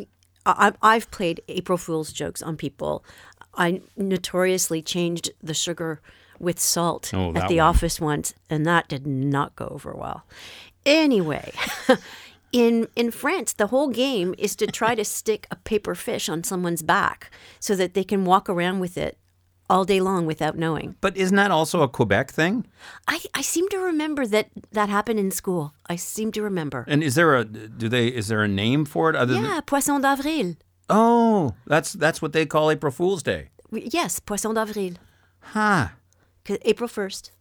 I, 0.45 0.73
I've 0.81 1.09
played 1.11 1.41
April 1.47 1.77
Fools 1.77 2.11
jokes 2.13 2.41
on 2.41 2.57
people. 2.57 3.03
I 3.55 3.81
notoriously 3.97 4.81
changed 4.81 5.31
the 5.41 5.53
sugar 5.53 6.01
with 6.39 6.59
salt 6.59 7.11
Oh, 7.13 7.33
at 7.35 7.47
the 7.47 7.57
one. 7.57 7.67
office 7.67 7.99
once, 8.01 8.33
and 8.49 8.65
that 8.65 8.87
did 8.89 9.07
not 9.07 9.55
go 9.55 9.67
over 9.71 9.93
well. 9.93 10.25
Anyway. 10.85 11.51
In, 12.51 12.87
in 12.95 13.11
France, 13.11 13.51
the 13.51 13.67
whole 13.67 13.89
game 13.89 14.33
is 14.37 14.55
to 14.57 14.67
try 14.67 14.95
to 14.95 15.03
stick 15.03 15.45
a 15.51 15.57
paper 15.57 15.93
fish 15.93 16.29
on 16.29 16.41
someone's 16.45 16.81
back 16.81 17.29
so 17.59 17.75
that 17.75 17.95
they 17.95 18.03
can 18.05 18.23
walk 18.23 18.47
around 18.47 18.79
with 18.79 18.97
it 18.97 19.17
all 19.69 19.85
day 19.85 19.99
long 19.99 20.25
without 20.25 20.57
knowing. 20.57 20.95
But 21.01 21.17
isn't 21.17 21.35
that 21.35 21.51
also 21.51 21.81
a 21.81 21.87
Quebec 21.87 22.31
thing? 22.31 22.65
I, 23.07 23.19
I 23.33 23.41
seem 23.41 23.67
to 23.69 23.77
remember 23.77 24.25
that 24.27 24.49
that 24.71 24.89
happened 24.89 25.19
in 25.19 25.31
school. 25.31 25.73
I 25.89 25.95
seem 25.95 26.31
to 26.33 26.41
remember. 26.41 26.85
And 26.87 27.03
is 27.03 27.15
there 27.15 27.35
a 27.35 27.43
do 27.45 27.89
they 27.89 28.07
is 28.07 28.27
there 28.27 28.43
a 28.43 28.47
name 28.47 28.85
for 28.85 29.09
it 29.09 29.15
other 29.15 29.33
than 29.33 29.43
Yeah, 29.43 29.61
Poisson 29.61 30.01
d'avril. 30.01 30.55
Oh, 30.89 31.55
that's 31.65 31.93
that's 31.93 32.21
what 32.21 32.33
they 32.33 32.45
call 32.45 32.69
April 32.69 32.91
Fool's 32.91 33.23
Day. 33.23 33.49
Yes, 33.71 34.19
Poisson 34.19 34.53
d'avril. 34.53 34.93
Huh. 35.39 35.89
April 36.47 36.89
1st. 36.89 37.31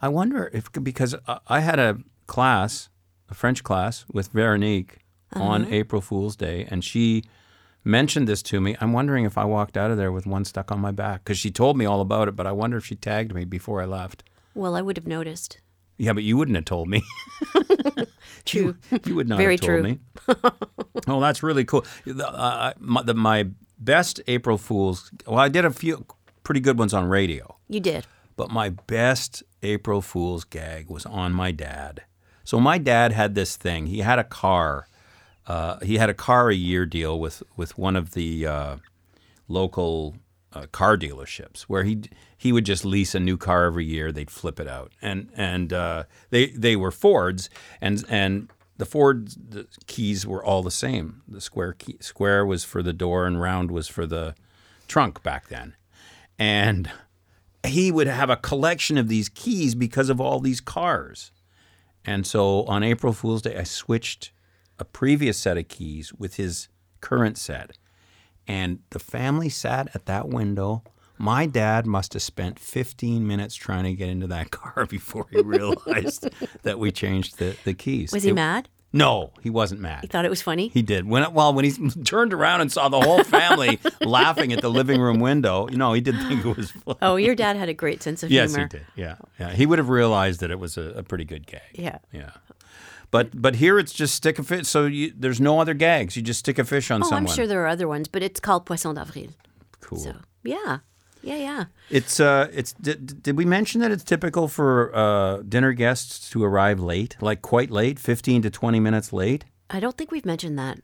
I 0.00 0.08
wonder 0.08 0.50
if 0.52 0.70
because 0.82 1.14
I- 1.26 1.38
I 1.46 1.60
had 1.60 1.78
a 1.78 1.98
class, 2.26 2.88
a 3.28 3.34
French 3.34 3.62
class 3.62 4.04
with 4.12 4.28
Veronique 4.32 4.98
on 5.32 5.62
uh-huh. 5.62 5.74
April 5.74 6.00
Fool's 6.00 6.36
Day, 6.36 6.66
and 6.70 6.84
she 6.84 7.24
mentioned 7.84 8.26
this 8.26 8.42
to 8.44 8.60
me. 8.60 8.76
I'm 8.80 8.92
wondering 8.92 9.24
if 9.24 9.38
I 9.38 9.44
walked 9.44 9.76
out 9.76 9.90
of 9.90 9.96
there 9.96 10.10
with 10.10 10.26
one 10.26 10.44
stuck 10.44 10.72
on 10.72 10.80
my 10.80 10.90
back 10.90 11.24
because 11.24 11.38
she 11.38 11.50
told 11.50 11.76
me 11.76 11.84
all 11.84 12.00
about 12.00 12.28
it. 12.28 12.36
But 12.36 12.46
I 12.46 12.52
wonder 12.52 12.76
if 12.76 12.86
she 12.86 12.96
tagged 12.96 13.34
me 13.34 13.44
before 13.44 13.80
I 13.80 13.84
left. 13.84 14.24
Well, 14.54 14.74
I 14.74 14.82
would 14.82 14.96
have 14.96 15.06
noticed. 15.06 15.58
Yeah, 15.96 16.12
but 16.12 16.24
you 16.24 16.36
wouldn't 16.36 16.56
have 16.56 16.64
told 16.64 16.88
me. 16.88 17.02
True. 18.44 18.76
You 19.04 19.14
would 19.14 19.28
not 19.28 19.38
Very 19.38 19.54
have 19.54 19.60
told 19.60 19.80
true. 19.80 19.82
me. 19.82 19.98
oh, 21.06 21.20
that's 21.20 21.42
really 21.42 21.64
cool. 21.64 21.84
Uh, 22.20 22.72
my, 22.78 23.02
the, 23.02 23.14
my 23.14 23.48
best 23.78 24.20
April 24.26 24.58
Fools. 24.58 25.10
Well, 25.26 25.38
I 25.38 25.48
did 25.48 25.64
a 25.64 25.70
few 25.70 26.04
pretty 26.42 26.60
good 26.60 26.78
ones 26.78 26.92
on 26.92 27.08
radio. 27.08 27.56
You 27.68 27.80
did. 27.80 28.06
But 28.36 28.50
my 28.50 28.70
best 28.70 29.42
April 29.62 30.02
Fool's 30.02 30.44
gag 30.44 30.90
was 30.90 31.06
on 31.06 31.32
my 31.32 31.52
dad. 31.52 32.02
So 32.42 32.60
my 32.60 32.76
dad 32.78 33.12
had 33.12 33.34
this 33.34 33.56
thing. 33.56 33.86
He 33.86 34.00
had 34.00 34.18
a 34.18 34.24
car. 34.24 34.88
Uh, 35.46 35.78
he 35.80 35.98
had 35.98 36.08
a 36.08 36.14
car 36.14 36.50
a 36.50 36.54
year 36.54 36.86
deal 36.86 37.18
with 37.18 37.42
with 37.56 37.76
one 37.76 37.96
of 37.96 38.12
the 38.12 38.46
uh, 38.46 38.76
local 39.48 40.16
uh, 40.52 40.66
car 40.72 40.96
dealerships 40.96 41.62
where 41.62 41.84
he 41.84 42.02
he 42.36 42.52
would 42.52 42.64
just 42.64 42.84
lease 42.84 43.14
a 43.14 43.20
new 43.20 43.36
car 43.36 43.64
every 43.64 43.84
year. 43.84 44.12
They'd 44.12 44.30
flip 44.30 44.58
it 44.58 44.68
out, 44.68 44.92
and 45.02 45.30
and 45.34 45.72
uh, 45.72 46.04
they 46.30 46.46
they 46.48 46.76
were 46.76 46.90
Fords, 46.90 47.50
and 47.80 48.04
and 48.08 48.50
the 48.76 48.86
Ford 48.86 49.28
the 49.50 49.66
keys 49.86 50.26
were 50.26 50.44
all 50.44 50.62
the 50.62 50.70
same. 50.70 51.22
The 51.28 51.40
square 51.40 51.74
key 51.74 51.96
square 52.00 52.46
was 52.46 52.64
for 52.64 52.82
the 52.82 52.92
door, 52.92 53.26
and 53.26 53.40
round 53.40 53.70
was 53.70 53.88
for 53.88 54.06
the 54.06 54.34
trunk 54.88 55.22
back 55.22 55.48
then, 55.48 55.74
and 56.38 56.90
he 57.66 57.90
would 57.90 58.06
have 58.06 58.30
a 58.30 58.36
collection 58.36 58.98
of 58.98 59.08
these 59.08 59.28
keys 59.28 59.74
because 59.74 60.08
of 60.08 60.20
all 60.20 60.40
these 60.40 60.60
cars. 60.60 61.32
And 62.04 62.26
so 62.26 62.64
on 62.64 62.82
April 62.82 63.14
Fool's 63.14 63.40
Day, 63.42 63.56
I 63.56 63.62
switched 63.62 64.30
a 64.78 64.84
previous 64.84 65.38
set 65.38 65.56
of 65.56 65.68
keys 65.68 66.12
with 66.12 66.36
his 66.36 66.68
current 67.00 67.38
set. 67.38 67.72
And 68.46 68.80
the 68.90 68.98
family 68.98 69.48
sat 69.48 69.88
at 69.94 70.06
that 70.06 70.28
window. 70.28 70.82
My 71.16 71.46
dad 71.46 71.86
must 71.86 72.12
have 72.14 72.22
spent 72.22 72.58
15 72.58 73.26
minutes 73.26 73.54
trying 73.54 73.84
to 73.84 73.94
get 73.94 74.08
into 74.08 74.26
that 74.28 74.50
car 74.50 74.86
before 74.86 75.26
he 75.30 75.40
realized 75.42 76.28
that 76.62 76.78
we 76.78 76.90
changed 76.90 77.38
the, 77.38 77.56
the 77.64 77.72
keys. 77.74 78.12
Was 78.12 78.24
he 78.24 78.30
It- 78.30 78.34
mad? 78.34 78.68
No, 78.96 79.32
he 79.42 79.50
wasn't 79.50 79.80
mad. 79.80 80.02
He 80.02 80.06
thought 80.06 80.24
it 80.24 80.28
was 80.30 80.40
funny? 80.40 80.68
He 80.68 80.80
did. 80.80 81.04
When 81.08 81.32
well, 81.34 81.52
when 81.52 81.64
he 81.64 81.72
turned 82.04 82.32
around 82.32 82.60
and 82.60 82.70
saw 82.70 82.88
the 82.88 83.00
whole 83.00 83.24
family 83.24 83.80
laughing 84.02 84.52
at 84.52 84.60
the 84.60 84.70
living 84.70 85.00
room 85.00 85.18
window, 85.18 85.66
you 85.68 85.76
know, 85.76 85.94
he 85.94 86.00
did 86.00 86.14
think 86.28 86.44
it 86.46 86.56
was 86.56 86.70
funny. 86.70 86.98
oh, 87.02 87.16
your 87.16 87.34
dad 87.34 87.56
had 87.56 87.68
a 87.68 87.74
great 87.74 88.04
sense 88.04 88.22
of 88.22 88.30
Yes, 88.30 88.52
humor. 88.54 88.68
he 88.70 88.78
did. 88.78 88.86
Yeah, 88.94 89.16
yeah. 89.40 89.50
He 89.50 89.66
would 89.66 89.78
have 89.80 89.88
realized 89.88 90.38
that 90.42 90.52
it 90.52 90.60
was 90.60 90.78
a, 90.78 90.90
a 90.92 91.02
pretty 91.02 91.24
good 91.24 91.44
gag. 91.44 91.62
Yeah. 91.72 91.98
Yeah. 92.12 92.30
But 93.14 93.30
but 93.40 93.54
here 93.54 93.78
it's 93.78 93.92
just 93.92 94.14
stick 94.16 94.40
a 94.40 94.42
fish. 94.42 94.66
So 94.66 94.86
you, 94.86 95.12
there's 95.16 95.40
no 95.40 95.60
other 95.60 95.72
gags. 95.72 96.16
You 96.16 96.22
just 96.22 96.40
stick 96.40 96.58
a 96.58 96.64
fish 96.64 96.90
on 96.90 97.00
Oh, 97.00 97.08
someone. 97.08 97.30
I'm 97.30 97.36
sure 97.36 97.46
there 97.46 97.62
are 97.62 97.68
other 97.68 97.86
ones, 97.86 98.08
but 98.08 98.24
it's 98.24 98.40
called 98.40 98.66
Poisson 98.66 98.96
d'avril. 98.96 99.28
Cool. 99.80 99.98
So, 99.98 100.16
yeah. 100.42 100.78
Yeah, 101.22 101.36
yeah. 101.36 101.64
It's 101.90 102.18
uh, 102.18 102.48
it's. 102.52 102.72
Did, 102.72 103.22
did 103.22 103.36
we 103.36 103.44
mention 103.44 103.80
that 103.82 103.92
it's 103.92 104.02
typical 104.02 104.48
for 104.48 104.90
uh, 104.92 105.42
dinner 105.48 105.72
guests 105.72 106.28
to 106.30 106.42
arrive 106.42 106.80
late, 106.80 107.16
like 107.20 107.40
quite 107.40 107.70
late, 107.70 108.00
fifteen 108.00 108.42
to 108.42 108.50
twenty 108.50 108.80
minutes 108.80 109.12
late? 109.12 109.44
I 109.70 109.78
don't 109.78 109.96
think 109.96 110.10
we've 110.10 110.26
mentioned 110.26 110.58
that. 110.58 110.80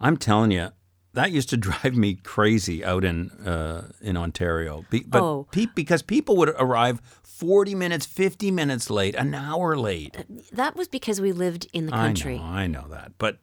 I'm 0.00 0.16
telling 0.16 0.52
you, 0.52 0.68
that 1.14 1.30
used 1.32 1.48
to 1.50 1.56
drive 1.68 1.94
me 1.94 2.14
crazy 2.14 2.84
out 2.84 3.04
in 3.04 3.30
uh, 3.46 3.88
in 4.00 4.16
Ontario. 4.16 4.84
Be, 4.90 5.00
but 5.06 5.22
Oh. 5.22 5.46
pe- 5.50 5.66
because 5.74 6.02
people 6.02 6.36
would 6.36 6.50
arrive 6.50 7.00
forty 7.22 7.74
minutes, 7.74 8.06
fifty 8.06 8.50
minutes 8.50 8.90
late, 8.90 9.14
an 9.14 9.34
hour 9.34 9.76
late. 9.76 10.16
That 10.52 10.76
was 10.76 10.88
because 10.88 11.20
we 11.20 11.32
lived 11.32 11.66
in 11.72 11.86
the 11.86 11.92
country. 11.92 12.34
I 12.34 12.38
know, 12.38 12.44
I 12.44 12.66
know 12.84 12.88
that. 12.90 13.12
But 13.18 13.38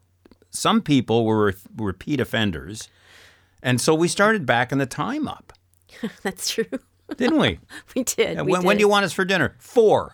some 0.52 0.82
people 0.82 1.26
were 1.26 1.46
re- 1.48 1.54
repeat 1.78 2.20
offenders, 2.20 2.90
and 3.62 3.80
so 3.80 3.94
we 3.94 4.08
started 4.08 4.46
backing 4.46 4.78
the 4.80 4.86
time 4.88 5.28
up, 5.28 5.54
That's 6.24 6.50
true. 6.50 6.66
didn't 7.18 7.40
we? 7.40 7.60
we 7.96 8.04
did. 8.04 8.38
And 8.38 8.46
we 8.48 8.54
when, 8.54 8.64
when 8.64 8.78
do 8.78 8.82
you 8.82 8.88
want 8.90 9.06
us 9.06 9.14
for 9.14 9.26
dinner? 9.26 9.56
Four. 9.60 10.14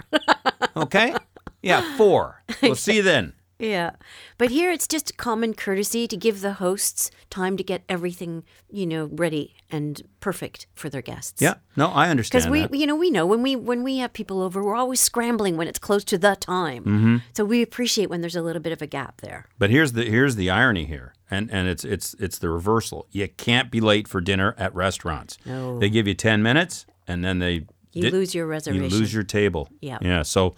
Okay? 0.76 1.16
Yeah, 1.62 1.96
four. 1.98 2.44
We'll 2.62 2.76
see 2.76 2.98
you 2.98 3.02
then. 3.04 3.34
Yeah. 3.60 3.92
But 4.38 4.52
here 4.52 4.72
it's 4.72 4.88
just 4.88 5.18
common 5.18 5.54
courtesy 5.54 6.08
to 6.08 6.18
give 6.18 6.42
the 6.42 6.54
hosts 6.54 7.10
time 7.30 7.58
to 7.58 7.64
get 7.64 7.84
everything, 7.88 8.44
you 8.70 8.86
know, 8.86 9.10
ready 9.12 9.56
and 9.72 10.02
perfect 10.20 10.68
for 10.74 10.90
their 10.90 11.02
guests. 11.02 11.42
Yeah. 11.42 11.56
No, 11.76 11.88
I 11.88 12.10
understand. 12.10 12.44
Because 12.44 12.72
we, 12.72 12.78
you 12.78 12.86
know, 12.86 12.96
we 12.96 13.10
know 13.10 13.26
when 13.26 13.42
we 13.42 13.56
when 13.56 13.84
we 13.84 13.98
have 13.98 14.14
people 14.14 14.42
over, 14.42 14.64
we're 14.64 14.76
always 14.76 15.00
scrambling 15.00 15.58
when 15.58 15.68
it's 15.68 15.80
close 15.80 16.04
to 16.06 16.18
the 16.18 16.36
time. 16.36 16.84
Mm-hmm. 16.84 17.18
So 17.34 17.46
we 17.46 17.62
appreciate 17.62 18.10
when 18.10 18.22
there's 18.22 18.36
a 18.36 18.42
little 18.42 18.62
bit 18.62 18.74
of 18.74 18.82
a 18.82 18.88
gap 18.88 19.22
there. 19.22 19.48
But 19.58 19.70
here's 19.70 19.94
the 19.94 20.04
here's 20.04 20.36
the 20.36 20.50
irony 20.50 20.86
here, 20.86 21.14
and 21.32 21.50
and 21.52 21.68
it's 21.68 21.86
it's 21.86 22.14
it's 22.20 22.38
the 22.40 22.50
reversal. 22.50 23.08
You 23.12 23.28
can't 23.28 23.72
be 23.72 23.80
late 23.80 24.08
for 24.08 24.22
dinner 24.22 24.54
at 24.58 24.76
restaurants. 24.76 25.38
No. 25.46 25.80
They 25.80 25.90
give 25.90 26.08
you 26.08 26.14
ten 26.14 26.44
minutes, 26.44 26.86
and 27.08 27.24
then 27.24 27.40
they 27.40 27.68
You 27.96 28.04
di- 28.04 28.12
lose 28.12 28.36
your 28.36 28.46
reservation. 28.46 28.90
you 28.90 28.98
lose 29.00 29.14
your 29.14 29.24
table. 29.24 29.68
Yeah. 29.82 29.98
Yeah. 30.02 30.22
So, 30.24 30.56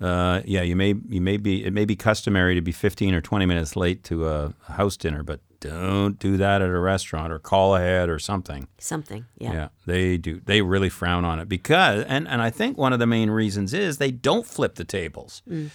uh, 0.00 0.42
yeah, 0.44 0.62
you 0.62 0.76
may 0.76 0.94
you 1.08 1.20
may 1.20 1.36
be 1.36 1.64
it 1.64 1.72
may 1.72 1.84
be 1.84 1.96
customary 1.96 2.54
to 2.54 2.60
be 2.60 2.72
fifteen 2.72 3.14
or 3.14 3.20
twenty 3.20 3.46
minutes 3.46 3.74
late 3.74 4.04
to 4.04 4.28
a 4.28 4.54
house 4.68 4.96
dinner, 4.96 5.22
but 5.22 5.40
don't 5.60 6.18
do 6.18 6.36
that 6.36 6.60
at 6.60 6.68
a 6.68 6.78
restaurant 6.78 7.32
or 7.32 7.38
call 7.38 7.74
ahead 7.74 8.10
or 8.10 8.18
something. 8.18 8.68
Something. 8.78 9.24
Yeah. 9.38 9.52
Yeah, 9.52 9.68
they 9.86 10.18
do. 10.18 10.40
They 10.44 10.60
really 10.60 10.90
frown 10.90 11.24
on 11.24 11.40
it 11.40 11.48
because, 11.48 12.04
and, 12.04 12.28
and 12.28 12.42
I 12.42 12.50
think 12.50 12.76
one 12.76 12.92
of 12.92 12.98
the 12.98 13.06
main 13.06 13.30
reasons 13.30 13.72
is 13.72 13.96
they 13.96 14.10
don't 14.10 14.46
flip 14.46 14.74
the 14.74 14.84
tables. 14.84 15.42
Mm. 15.48 15.70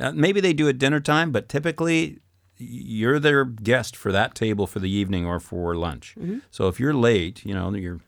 Uh, 0.00 0.12
maybe 0.12 0.40
they 0.40 0.54
do 0.54 0.66
at 0.68 0.78
dinner 0.78 0.98
time, 0.98 1.30
but 1.30 1.50
typically 1.50 2.20
you're 2.56 3.18
their 3.20 3.44
guest 3.44 3.96
for 3.96 4.12
that 4.12 4.34
table 4.34 4.66
for 4.66 4.78
the 4.78 4.90
evening 4.90 5.26
or 5.26 5.40
for 5.40 5.74
lunch. 5.76 6.14
Mm-hmm. 6.18 6.38
So 6.50 6.68
if 6.68 6.80
you're 6.80 6.94
late, 6.94 7.44
you 7.44 7.52
know, 7.52 7.74
you're 7.74 8.00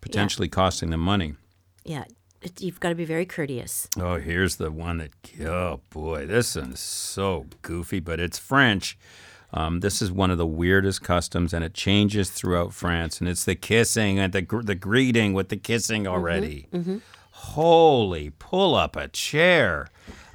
potentially 0.00 0.48
costing 0.48 0.90
them 0.90 1.00
money. 1.00 1.34
Yeah. 1.84 2.04
It, 2.40 2.60
you've 2.60 2.80
got 2.80 2.88
to 2.88 2.94
be 2.96 3.04
very 3.04 3.24
courteous. 3.24 3.88
Oh, 3.98 4.18
here's 4.18 4.56
the 4.56 4.72
one 4.72 4.98
that, 4.98 5.12
oh 5.46 5.80
boy, 5.90 6.26
this 6.26 6.56
one's 6.56 6.80
so 6.80 7.46
goofy, 7.62 8.00
but 8.00 8.18
it's 8.18 8.38
French. 8.38 8.98
Um, 9.54 9.80
this 9.80 10.00
is 10.02 10.10
one 10.10 10.30
of 10.30 10.38
the 10.38 10.46
weirdest 10.46 11.02
customs, 11.02 11.52
and 11.52 11.62
it 11.64 11.74
changes 11.74 12.30
throughout 12.30 12.72
France. 12.72 13.20
And 13.20 13.28
it's 13.28 13.44
the 13.44 13.54
kissing 13.54 14.18
and 14.18 14.32
the 14.32 14.42
gr- 14.42 14.62
the 14.62 14.74
greeting 14.74 15.34
with 15.34 15.50
the 15.50 15.56
kissing 15.56 16.04
mm-hmm, 16.04 16.12
already. 16.12 16.68
Mm-hmm. 16.72 16.98
Holy, 17.30 18.30
pull 18.30 18.74
up 18.74 18.96
a 18.96 19.08
chair. 19.08 19.88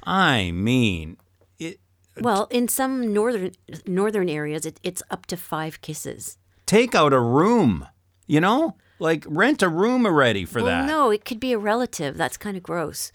I 0.04 0.50
mean, 0.52 1.16
it, 1.58 1.80
uh, 2.16 2.20
Well, 2.22 2.46
in 2.50 2.68
some 2.68 3.12
northern 3.12 3.52
northern 3.86 4.28
areas, 4.28 4.64
it, 4.64 4.78
it's 4.82 5.02
up 5.10 5.26
to 5.26 5.36
five 5.36 5.80
kisses. 5.80 6.38
take 6.64 6.94
out 6.94 7.12
a 7.12 7.20
room. 7.20 7.86
You 8.26 8.40
know, 8.40 8.76
like 8.98 9.24
rent 9.28 9.62
a 9.62 9.68
room 9.68 10.06
already 10.06 10.44
for 10.44 10.62
well, 10.62 10.66
that. 10.66 10.86
no, 10.86 11.10
it 11.10 11.24
could 11.24 11.40
be 11.40 11.52
a 11.52 11.58
relative. 11.58 12.16
That's 12.16 12.36
kind 12.36 12.56
of 12.56 12.62
gross. 12.62 13.12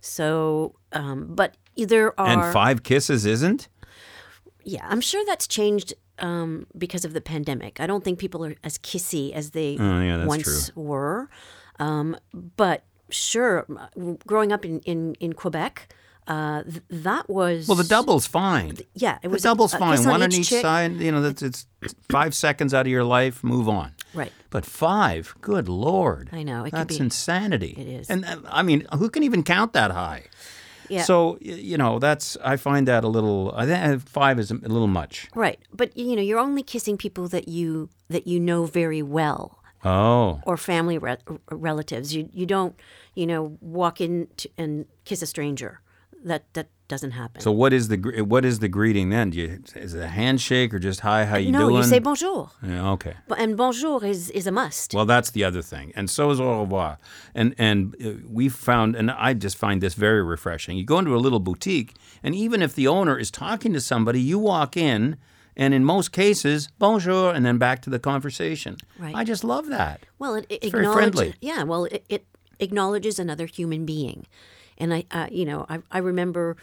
So, 0.00 0.74
um, 0.92 1.34
but 1.34 1.56
there 1.76 2.18
are. 2.20 2.26
and 2.26 2.52
five 2.52 2.82
kisses 2.82 3.24
isn't. 3.24 3.68
Yeah, 4.64 4.86
I'm 4.88 5.00
sure 5.00 5.24
that's 5.26 5.46
changed 5.46 5.94
um, 6.18 6.66
because 6.76 7.04
of 7.04 7.12
the 7.12 7.20
pandemic. 7.20 7.80
I 7.80 7.86
don't 7.86 8.04
think 8.04 8.18
people 8.18 8.44
are 8.44 8.54
as 8.62 8.78
kissy 8.78 9.32
as 9.32 9.50
they 9.50 9.76
Oh, 9.78 10.00
yeah, 10.00 10.24
once 10.24 10.74
were. 10.74 11.28
Um, 11.78 12.16
but 12.56 12.84
sure, 13.10 13.66
growing 14.26 14.52
up 14.52 14.64
in, 14.64 14.80
in, 14.80 15.14
in 15.20 15.32
Quebec, 15.32 15.94
uh, 16.26 16.62
th- 16.62 16.82
that 16.90 17.28
was. 17.28 17.68
Well, 17.68 17.76
the 17.76 17.84
double's 17.84 18.26
fine. 18.26 18.78
Yeah, 18.94 19.16
it 19.16 19.22
The 19.22 19.28
was. 19.30 19.42
double's 19.42 19.74
a 19.74 19.78
fine. 19.78 20.04
One 20.04 20.22
on 20.22 20.32
each 20.32 20.48
chick. 20.48 20.62
side. 20.62 20.92
You 21.00 21.12
know, 21.12 21.20
that's 21.22 21.42
it's 21.42 21.66
five 22.10 22.34
seconds 22.34 22.72
out 22.74 22.86
of 22.86 22.90
your 22.92 23.04
life. 23.04 23.42
Move 23.44 23.68
on. 23.68 23.92
Right. 24.14 24.32
But 24.50 24.64
five, 24.64 25.34
good 25.40 25.68
lord! 25.68 26.30
I 26.32 26.42
know, 26.44 26.66
that's 26.70 26.96
be- 26.98 27.02
insanity. 27.04 27.74
it 27.76 27.86
is. 27.88 28.10
and 28.10 28.24
I 28.48 28.62
mean, 28.62 28.86
who 28.96 29.10
can 29.10 29.22
even 29.22 29.42
count 29.42 29.72
that 29.72 29.90
high? 29.90 30.24
Yeah. 30.88 31.02
So 31.02 31.38
you 31.40 31.76
know, 31.78 31.98
that's 31.98 32.36
I 32.44 32.56
find 32.56 32.86
that 32.88 33.04
a 33.04 33.08
little. 33.08 33.52
I 33.56 33.66
think 33.66 34.06
five 34.08 34.38
is 34.38 34.50
a 34.50 34.54
little 34.54 34.86
much. 34.86 35.28
Right, 35.34 35.58
but 35.72 35.96
you 35.96 36.14
know, 36.14 36.22
you're 36.22 36.38
only 36.38 36.62
kissing 36.62 36.96
people 36.96 37.26
that 37.28 37.48
you 37.48 37.88
that 38.08 38.26
you 38.26 38.38
know 38.38 38.66
very 38.66 39.02
well. 39.02 39.58
Oh, 39.86 40.40
or 40.46 40.56
family 40.56 40.96
re- 40.98 41.16
relatives. 41.50 42.14
You 42.14 42.28
you 42.32 42.46
don't 42.46 42.74
you 43.14 43.26
know 43.26 43.56
walk 43.60 44.00
in 44.00 44.28
to, 44.38 44.48
and 44.56 44.86
kiss 45.04 45.20
a 45.22 45.26
stranger. 45.26 45.80
That 46.24 46.52
that 46.54 46.68
doesn't 46.88 47.12
happen. 47.12 47.40
so 47.40 47.52
what 47.52 47.72
is 47.72 47.88
the 47.88 47.96
what 48.26 48.44
is 48.44 48.58
the 48.58 48.68
greeting 48.68 49.10
then? 49.10 49.30
Do 49.30 49.38
you, 49.38 49.62
is 49.74 49.94
it 49.94 50.02
a 50.02 50.08
handshake 50.08 50.72
or 50.74 50.78
just 50.78 51.00
hi? 51.00 51.24
How 51.24 51.36
you 51.36 51.52
no, 51.52 51.68
doing? 51.68 51.76
you 51.76 51.82
say 51.82 51.98
bonjour, 51.98 52.50
Yeah, 52.62 52.90
okay. 52.92 53.14
And 53.36 53.56
bonjour 53.56 54.04
is 54.04 54.30
is 54.30 54.46
a 54.46 54.52
must. 54.52 54.94
Well, 54.94 55.06
that's 55.06 55.30
the 55.30 55.44
other 55.44 55.62
thing, 55.62 55.92
and 55.94 56.08
so 56.08 56.30
is 56.30 56.40
au 56.40 56.60
revoir. 56.60 56.98
And 57.34 57.54
and 57.58 57.94
uh, 58.04 58.12
we 58.28 58.48
found, 58.48 58.96
and 58.96 59.10
I 59.10 59.34
just 59.34 59.56
find 59.56 59.80
this 59.80 59.94
very 59.94 60.22
refreshing. 60.22 60.76
You 60.76 60.84
go 60.84 60.98
into 60.98 61.14
a 61.14 61.22
little 61.26 61.40
boutique, 61.40 61.94
and 62.22 62.34
even 62.34 62.62
if 62.62 62.74
the 62.74 62.88
owner 62.88 63.18
is 63.18 63.30
talking 63.30 63.72
to 63.74 63.80
somebody, 63.80 64.20
you 64.20 64.38
walk 64.38 64.76
in, 64.76 65.16
and 65.56 65.74
in 65.74 65.84
most 65.84 66.12
cases, 66.12 66.68
bonjour, 66.78 67.34
and 67.34 67.44
then 67.44 67.58
back 67.58 67.82
to 67.82 67.90
the 67.90 67.98
conversation. 67.98 68.76
Right. 68.98 69.14
I 69.14 69.24
just 69.24 69.44
love 69.44 69.68
that. 69.68 70.00
well, 70.18 70.34
it, 70.34 70.46
it 70.48 70.70
very 70.72 70.86
friendly. 70.86 71.34
Yeah, 71.40 71.64
well, 71.64 71.84
it, 71.84 72.04
it 72.08 72.26
acknowledges 72.60 73.18
another 73.18 73.46
human 73.46 73.84
being. 73.84 74.26
And 74.78 74.92
I, 74.92 75.04
uh, 75.10 75.28
you 75.30 75.44
know, 75.44 75.66
I, 75.68 75.80
I 75.90 75.98
remember 75.98 76.56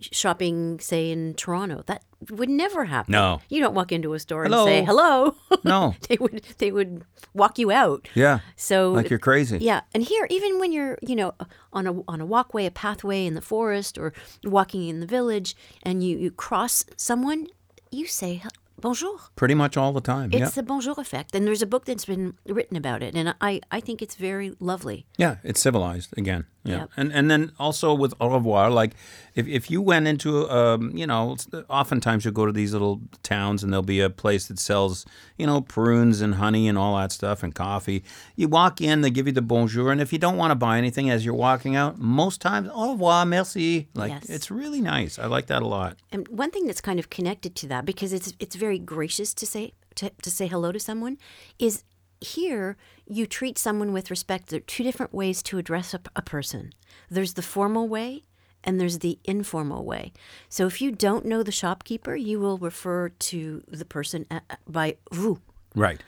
shopping, 0.00 0.78
say 0.80 1.10
in 1.10 1.34
Toronto. 1.34 1.82
That 1.86 2.02
would 2.30 2.48
never 2.48 2.84
happen. 2.86 3.12
No. 3.12 3.40
you 3.48 3.60
don't 3.60 3.74
walk 3.74 3.92
into 3.92 4.14
a 4.14 4.18
store 4.18 4.44
Hello. 4.44 4.66
and 4.66 4.68
say 4.68 4.84
hello. 4.84 5.36
No. 5.64 5.94
they 6.08 6.16
would 6.18 6.42
they 6.58 6.70
would 6.70 7.04
walk 7.34 7.58
you 7.58 7.70
out. 7.70 8.08
Yeah. 8.14 8.40
So 8.56 8.92
Like 8.92 9.10
you're 9.10 9.18
crazy. 9.18 9.58
Yeah, 9.58 9.82
and 9.94 10.02
here, 10.02 10.26
even 10.30 10.58
when 10.58 10.72
you're, 10.72 10.98
you 11.02 11.16
know, 11.16 11.34
on 11.72 11.86
a 11.86 12.00
on 12.08 12.20
a 12.20 12.26
walkway, 12.26 12.66
a 12.66 12.70
pathway 12.70 13.26
in 13.26 13.34
the 13.34 13.40
forest, 13.42 13.98
or 13.98 14.12
walking 14.44 14.88
in 14.88 15.00
the 15.00 15.06
village, 15.06 15.54
and 15.82 16.02
you 16.02 16.16
you 16.18 16.30
cross 16.30 16.84
someone, 16.96 17.46
you 17.90 18.06
say 18.06 18.42
bonjour. 18.80 19.18
Pretty 19.36 19.54
much 19.54 19.76
all 19.76 19.92
the 19.92 20.00
time. 20.00 20.30
It's 20.32 20.40
yeah. 20.40 20.48
the 20.50 20.62
bonjour 20.62 20.94
effect, 20.98 21.34
and 21.34 21.46
there's 21.46 21.62
a 21.62 21.66
book 21.66 21.84
that's 21.84 22.04
been 22.04 22.34
written 22.46 22.76
about 22.76 23.02
it, 23.02 23.14
and 23.14 23.34
I 23.40 23.60
I 23.70 23.80
think 23.80 24.02
it's 24.02 24.16
very 24.16 24.54
lovely. 24.60 25.06
Yeah, 25.18 25.36
it's 25.44 25.60
civilized 25.60 26.16
again. 26.18 26.44
Yeah, 26.64 26.78
Yep. 26.78 26.90
and 26.96 27.12
and 27.12 27.30
then 27.30 27.52
also 27.60 27.94
with 27.94 28.12
au 28.20 28.28
revoir, 28.28 28.70
like 28.70 28.94
if, 29.36 29.46
if 29.46 29.70
you 29.70 29.80
went 29.80 30.08
into 30.08 30.50
um, 30.50 30.90
you 30.96 31.06
know, 31.06 31.36
oftentimes 31.70 32.24
you'll 32.24 32.34
go 32.34 32.44
to 32.46 32.52
these 32.52 32.72
little 32.72 33.00
towns 33.22 33.62
and 33.62 33.72
there'll 33.72 33.84
be 33.84 34.00
a 34.00 34.10
place 34.10 34.48
that 34.48 34.58
sells 34.58 35.06
you 35.38 35.46
know 35.46 35.60
prunes 35.60 36.20
and 36.20 36.34
honey 36.34 36.66
and 36.66 36.76
all 36.76 36.96
that 36.96 37.12
stuff 37.12 37.44
and 37.44 37.54
coffee. 37.54 38.02
You 38.34 38.48
walk 38.48 38.80
in, 38.80 39.02
they 39.02 39.10
give 39.10 39.28
you 39.28 39.32
the 39.32 39.42
bonjour, 39.42 39.92
and 39.92 40.00
if 40.00 40.12
you 40.12 40.18
don't 40.18 40.36
want 40.36 40.50
to 40.50 40.56
buy 40.56 40.76
anything 40.78 41.08
as 41.08 41.24
you're 41.24 41.34
walking 41.34 41.76
out, 41.76 41.98
most 42.00 42.40
times 42.40 42.68
au 42.74 42.92
revoir, 42.92 43.24
merci. 43.26 43.86
Like 43.94 44.10
Yes. 44.10 44.28
it's 44.28 44.50
really 44.50 44.80
nice. 44.80 45.20
I 45.20 45.26
like 45.26 45.46
that 45.46 45.62
a 45.62 45.66
lot. 45.68 45.96
And 46.10 46.26
one 46.28 46.50
thing 46.50 46.66
that's 46.66 46.80
kind 46.80 46.98
of 46.98 47.10
connected 47.10 47.54
to 47.60 47.68
that, 47.68 47.84
because 47.84 48.12
it's 48.12 48.32
it's 48.40 48.56
very 48.56 48.65
gracious 48.74 49.34
to 49.34 49.46
say 49.46 49.72
to, 49.94 50.10
to 50.22 50.30
say 50.30 50.46
hello 50.46 50.72
to 50.72 50.78
someone, 50.78 51.18
is 51.58 51.84
here 52.20 52.76
you 53.06 53.26
treat 53.26 53.58
someone 53.58 53.92
with 53.92 54.10
respect. 54.10 54.48
There 54.48 54.58
are 54.58 54.60
two 54.60 54.82
different 54.82 55.12
ways 55.12 55.42
to 55.44 55.58
address 55.58 55.94
a, 55.94 56.00
a 56.14 56.22
person. 56.22 56.72
There's 57.10 57.34
the 57.34 57.42
formal 57.42 57.88
way, 57.88 58.24
and 58.64 58.80
there's 58.80 58.98
the 58.98 59.18
informal 59.24 59.84
way. 59.84 60.12
So 60.48 60.66
if 60.66 60.80
you 60.80 60.90
don't 60.90 61.24
know 61.24 61.42
the 61.42 61.52
shopkeeper, 61.52 62.16
you 62.16 62.40
will 62.40 62.58
refer 62.58 63.10
to 63.10 63.62
the 63.68 63.84
person 63.84 64.26
uh, 64.30 64.40
uh, 64.50 64.56
by 64.66 64.96
vous. 65.12 65.40
Right. 65.74 66.02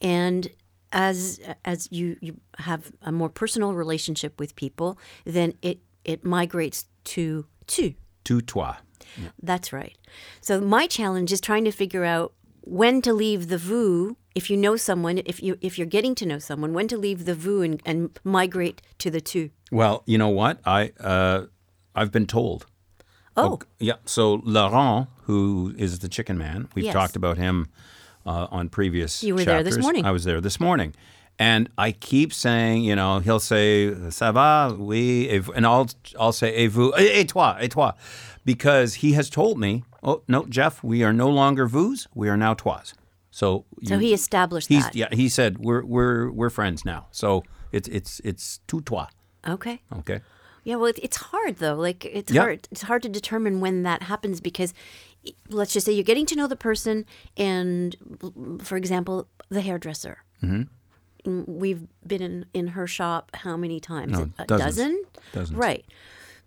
And 0.00 0.48
as 0.92 1.40
as 1.64 1.88
you, 1.92 2.16
you 2.20 2.40
have 2.58 2.92
a 3.02 3.12
more 3.12 3.28
personal 3.28 3.74
relationship 3.74 4.40
with 4.40 4.56
people, 4.56 4.98
then 5.24 5.54
it 5.62 5.78
it 6.04 6.24
migrates 6.24 6.86
to 7.04 7.46
tu. 7.66 7.94
Tu 8.24 8.40
toi. 8.40 8.76
That's 9.42 9.72
right. 9.72 9.96
So 10.40 10.60
my 10.60 10.86
challenge 10.86 11.32
is 11.32 11.40
trying 11.40 11.64
to 11.64 11.72
figure 11.72 12.04
out 12.04 12.32
when 12.62 13.02
to 13.02 13.12
leave 13.12 13.48
the 13.48 13.58
vous 13.58 14.16
If 14.34 14.48
you 14.50 14.56
know 14.56 14.76
someone, 14.76 15.18
if 15.26 15.42
you 15.42 15.56
if 15.60 15.76
you're 15.78 15.90
getting 15.90 16.14
to 16.16 16.24
know 16.26 16.38
someone, 16.38 16.72
when 16.72 16.88
to 16.88 16.96
leave 16.96 17.24
the 17.24 17.34
vous 17.34 17.62
and, 17.62 17.82
and 17.84 18.10
migrate 18.24 18.80
to 18.98 19.10
the 19.10 19.20
tu. 19.20 19.50
Well, 19.72 20.02
you 20.06 20.18
know 20.18 20.28
what? 20.28 20.58
I 20.64 20.92
uh, 21.00 21.46
I've 21.94 22.10
been 22.12 22.26
told. 22.26 22.66
Oh, 23.36 23.58
Yeah. 23.78 23.96
So 24.04 24.40
Laurent, 24.44 25.08
who 25.26 25.74
is 25.78 25.98
the 26.00 26.08
chicken 26.08 26.36
man, 26.38 26.68
we've 26.74 26.84
Yes. 26.84 26.94
talked 26.94 27.16
about 27.16 27.38
him 27.38 27.66
uh, 28.26 28.46
on 28.50 28.68
previous. 28.68 29.22
You 29.22 29.34
were 29.34 29.44
there 29.44 29.62
this 29.64 29.78
morning. 29.78 30.04
I 30.04 30.10
was 30.12 30.24
there 30.24 30.40
this 30.40 30.60
morning, 30.60 30.94
And 31.40 31.70
I 31.78 31.92
keep 31.92 32.34
saying, 32.34 32.84
you 32.84 32.94
know, 32.94 33.18
he'll 33.20 33.40
say, 33.40 33.90
ça 34.10 34.30
va, 34.32 34.76
oui, 34.78 35.26
et 35.30 35.42
and 35.56 35.64
I'll, 35.66 35.88
I'll 36.18 36.32
say, 36.32 36.54
et 36.54 36.66
vous, 36.70 36.92
et 36.98 37.26
toi, 37.26 37.56
et 37.58 37.70
toi. 37.70 37.92
Because 38.44 38.96
he 38.96 39.14
has 39.14 39.30
told 39.30 39.58
me, 39.58 39.82
oh, 40.02 40.22
no, 40.28 40.44
Jeff, 40.50 40.84
we 40.84 41.02
are 41.02 41.14
no 41.14 41.30
longer 41.30 41.66
vous, 41.66 42.06
we 42.14 42.28
are 42.28 42.36
now 42.36 42.52
tois. 42.52 42.92
So, 43.30 43.64
So 43.84 43.94
you- 43.94 44.00
he 44.00 44.12
established 44.12 44.68
he's, 44.68 44.84
that. 44.84 44.94
yeah, 44.94 45.08
he 45.12 45.30
said, 45.30 45.58
we're, 45.60 45.82
we're, 45.82 46.30
we're 46.30 46.50
friends 46.50 46.84
now. 46.84 47.06
So 47.10 47.42
it's, 47.72 47.88
it's, 47.88 48.20
it's 48.22 48.60
tout 48.66 48.84
toi. 48.84 49.06
Okay. 49.48 49.80
Okay. 50.00 50.20
Yeah, 50.64 50.74
well, 50.76 50.92
it's 51.02 51.16
hard 51.16 51.56
though. 51.56 51.74
Like 51.74 52.04
it's 52.04 52.30
Yeah. 52.30 52.42
hard. 52.42 52.68
It's 52.70 52.82
hard 52.82 53.02
to 53.04 53.08
determine 53.08 53.60
when 53.60 53.82
that 53.84 54.02
happens 54.02 54.42
because, 54.42 54.74
let's 55.48 55.72
just 55.72 55.86
say 55.86 55.92
you're 55.92 56.04
getting 56.04 56.26
to 56.26 56.36
know 56.36 56.46
the 56.46 56.56
person, 56.56 57.06
and 57.38 57.96
for 58.62 58.76
example, 58.76 59.26
the 59.48 59.62
hairdresser. 59.62 60.18
Mm-hmm. 60.42 60.62
We've 61.24 61.86
been 62.06 62.22
in, 62.22 62.46
in 62.54 62.66
her 62.68 62.86
shop 62.86 63.30
how 63.34 63.56
many 63.56 63.80
times? 63.80 64.12
No, 64.12 64.30
a 64.38 64.44
dozens. 64.46 64.76
dozen. 64.76 65.02
Dozens. 65.32 65.58
Right. 65.58 65.84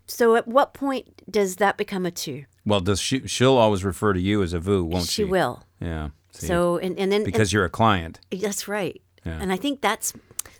So 0.08 0.36
at 0.36 0.48
what 0.48 0.74
point 0.74 1.24
does 1.32 1.58
that 1.58 1.78
become 1.78 2.06
a 2.06 2.12
two? 2.12 2.46
Well, 2.66 2.80
does 2.82 3.00
she, 3.00 3.28
she'll 3.28 3.58
always 3.58 3.84
refer 3.84 4.14
to 4.14 4.20
you 4.20 4.42
as 4.44 4.54
a 4.54 4.60
vous, 4.60 4.84
won't 4.84 5.06
she? 5.06 5.22
she 5.22 5.24
will. 5.24 5.64
Yeah. 5.80 6.10
See, 6.32 6.48
So 6.48 6.78
and 6.78 6.98
and 6.98 7.12
then 7.12 7.24
because 7.24 7.54
you're 7.54 7.66
a 7.66 7.70
client. 7.70 8.20
that's 8.32 8.68
right. 8.68 9.02
Yeah. 9.26 9.40
And 9.40 9.52
I 9.54 9.58
think 9.58 9.82
that's 9.82 10.14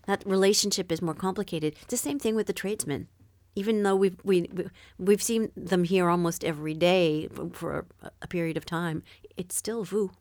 that 0.06 0.24
relationship 0.26 0.92
is 0.92 1.02
more 1.02 1.14
complicated. 1.16 1.76
It's 1.82 1.92
the 1.92 1.98
same 1.98 2.20
thing 2.20 2.36
with 2.36 2.48
the 2.48 2.54
tradesmen. 2.54 3.08
Even 3.56 3.84
though 3.84 3.96
we've 3.96 4.18
we, 4.24 4.50
we 4.54 4.66
we've 4.98 5.22
seen 5.22 5.52
them 5.56 5.84
here 5.84 6.10
almost 6.10 6.44
every 6.44 6.74
day 6.74 7.28
for, 7.54 7.86
a, 8.02 8.12
a 8.22 8.28
period 8.28 8.58
of 8.58 8.66
time, 8.66 9.04
it's 9.38 9.56
still 9.56 9.84
vous 9.84 10.12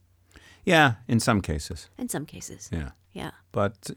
Yeah, 0.64 0.94
in 1.09 1.20
some 1.20 1.40
cases. 1.40 1.88
in 1.98 2.09
some 2.09 2.27
cases. 2.27 2.68
Yeah. 2.72 2.90
Yeah. 3.12 3.33
But 3.51 3.90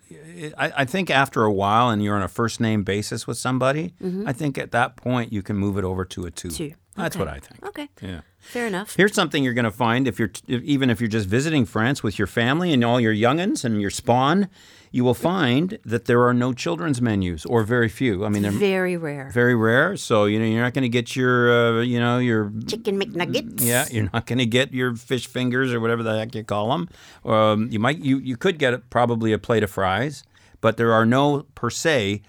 I, 0.58 0.74
I 0.78 0.86
think 0.86 1.10
after 1.10 1.44
a 1.44 1.52
while, 1.54 1.90
and 1.90 2.04
you're 2.04 2.16
on 2.18 2.22
a 2.24 2.28
first 2.28 2.60
name 2.60 2.84
basis 2.84 3.26
with 3.26 3.38
somebody, 3.38 3.94
I 4.26 4.34
think 4.34 4.58
at 4.58 4.72
that 4.72 4.98
point 4.98 5.32
you 5.32 5.42
can 5.42 5.56
move 5.56 5.78
it 5.78 5.84
over 5.86 6.04
to 6.06 6.26
a 6.26 6.32
two. 6.32 6.50
Mm-hmm. 6.50 6.58
Two. 6.58 6.74
That's 6.96 7.16
Okay. 7.16 7.26
what 7.26 7.34
I 7.34 7.40
think. 7.40 7.66
Okay. 7.66 7.90
Yeah. 8.02 8.22
Fair 8.40 8.68
enough. 8.68 8.96
Here's 8.96 9.14
something 9.14 9.44
you're 9.44 9.54
going 9.54 9.66
to 9.66 9.72
find 9.72 10.08
if 10.08 10.18
you're 10.20 10.32
if, 10.48 10.62
even 10.64 10.90
if 10.90 11.02
you're 11.02 11.10
just 11.10 11.28
visiting 11.28 11.66
France 11.66 12.02
with 12.04 12.18
your 12.18 12.28
family 12.28 12.72
and 12.72 12.84
all 12.86 13.00
your 13.02 13.14
youngins 13.14 13.66
and 13.66 13.82
your 13.82 13.90
spawn, 13.90 14.48
you 14.92 15.04
will 15.04 15.14
find 15.16 15.78
that 15.84 16.06
there 16.06 16.24
are 16.26 16.34
no 16.34 16.54
children's 16.54 17.02
menus 17.02 17.46
or 17.46 17.64
very 17.64 17.90
few. 17.90 18.24
I 18.24 18.30
mean, 18.30 18.44
they're 18.44 18.52
Very 18.52 18.96
rare. 18.96 19.30
very 19.34 19.56
rare. 19.56 19.98
So 19.98 20.24
you 20.26 20.40
know 20.40 20.46
you're 20.46 20.62
not 20.62 20.74
going 20.74 20.84
to 20.84 20.90
get 20.90 21.16
your 21.18 21.80
uh, 21.80 21.82
you 21.82 22.00
know 22.00 22.18
your 22.20 22.52
Chicken 22.68 22.98
McNuggets. 23.02 23.62
yeah, 23.62 23.86
you're 23.92 24.10
not 24.14 24.26
going 24.26 24.40
to 24.40 24.46
get 24.46 24.72
your 24.74 24.96
fish 24.96 25.28
fingers 25.28 25.74
or 25.74 25.80
whatever 25.82 26.02
the 26.04 26.18
heck 26.18 26.34
you 26.34 26.44
call 26.46 26.70
them. 26.70 26.88
Um, 27.30 27.68
you 27.72 27.80
might 27.80 27.98
you 28.00 28.20
you 28.20 28.38
could 28.38 28.58
get 28.58 28.90
probably 28.90 29.34
a 29.34 29.40
plate 29.40 29.64
of 29.64 29.72
fries, 29.72 30.24
but 30.62 30.78
there 30.78 30.94
are 30.94 31.06
no 31.06 31.46
per 31.56 31.70
se 31.70 32.22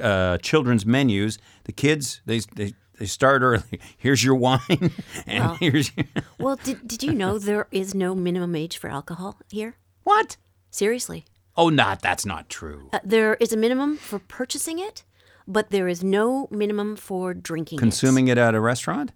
uh, 0.00 0.38
children's 0.38 0.86
menus. 0.86 1.38
The 1.64 1.72
kids 1.72 2.20
they 2.26 2.40
they. 2.54 2.74
They 2.98 3.06
start 3.06 3.42
early. 3.42 3.80
Here's 3.96 4.22
your 4.22 4.34
wine, 4.34 4.92
and 5.26 5.56
here's 5.58 5.90
your, 5.96 6.06
Well, 6.38 6.56
did 6.56 6.86
did 6.86 7.02
you 7.02 7.12
know 7.12 7.38
there 7.38 7.66
is 7.70 7.94
no 7.94 8.14
minimum 8.14 8.54
age 8.54 8.76
for 8.78 8.88
alcohol 8.90 9.38
here? 9.50 9.76
what? 10.04 10.36
Seriously. 10.70 11.24
Oh, 11.56 11.68
not 11.68 12.00
that's 12.02 12.24
not 12.26 12.48
true. 12.48 12.88
Uh, 12.92 13.00
there 13.04 13.34
is 13.34 13.52
a 13.52 13.56
minimum 13.56 13.96
for 13.96 14.18
purchasing 14.18 14.78
it, 14.78 15.04
but 15.46 15.70
there 15.70 15.88
is 15.88 16.02
no 16.02 16.48
minimum 16.50 16.96
for 16.96 17.34
drinking 17.34 17.78
Consuming 17.78 18.28
it 18.28 18.38
at 18.38 18.54
a 18.54 18.60
restaurant? 18.60 19.12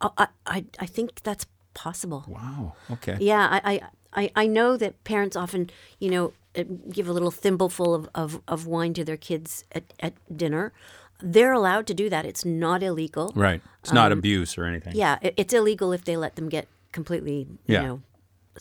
Uh, 0.00 0.10
I, 0.16 0.26
I, 0.46 0.64
I 0.78 0.86
think 0.86 1.22
that's 1.22 1.46
possible. 1.74 2.24
Wow. 2.28 2.74
Okay. 2.90 3.16
Yeah, 3.20 3.60
I, 3.62 3.72
I, 3.72 4.22
I, 4.22 4.30
I 4.34 4.46
know 4.46 4.76
that 4.76 5.02
parents 5.04 5.36
often, 5.36 5.70
you 5.98 6.10
know, 6.10 6.32
uh, 6.56 6.64
give 6.90 7.08
a 7.08 7.12
little 7.12 7.30
thimbleful 7.30 7.94
of, 7.94 8.08
of, 8.14 8.40
of 8.48 8.66
wine 8.66 8.94
to 8.94 9.04
their 9.04 9.16
kids 9.16 9.64
at, 9.72 9.84
at 10.00 10.14
dinner. 10.36 10.72
They're 11.20 11.52
allowed 11.52 11.86
to 11.88 11.94
do 11.94 12.08
that. 12.10 12.24
It's 12.24 12.44
not 12.44 12.82
illegal. 12.82 13.32
Right. 13.34 13.60
It's 13.82 13.92
not 13.92 14.12
abuse 14.12 14.56
or 14.58 14.64
anything. 14.64 14.92
Um, 14.92 14.98
Yeah, 14.98 15.18
it, 15.22 15.34
it's 15.36 15.52
illegal 15.52 15.92
if 15.92 16.04
they 16.04 16.16
let 16.16 16.36
them 16.36 16.48
get 16.48 16.68
completely, 16.92 17.46
you 17.66 17.74
Yeah. 17.74 17.82
know, 17.86 18.02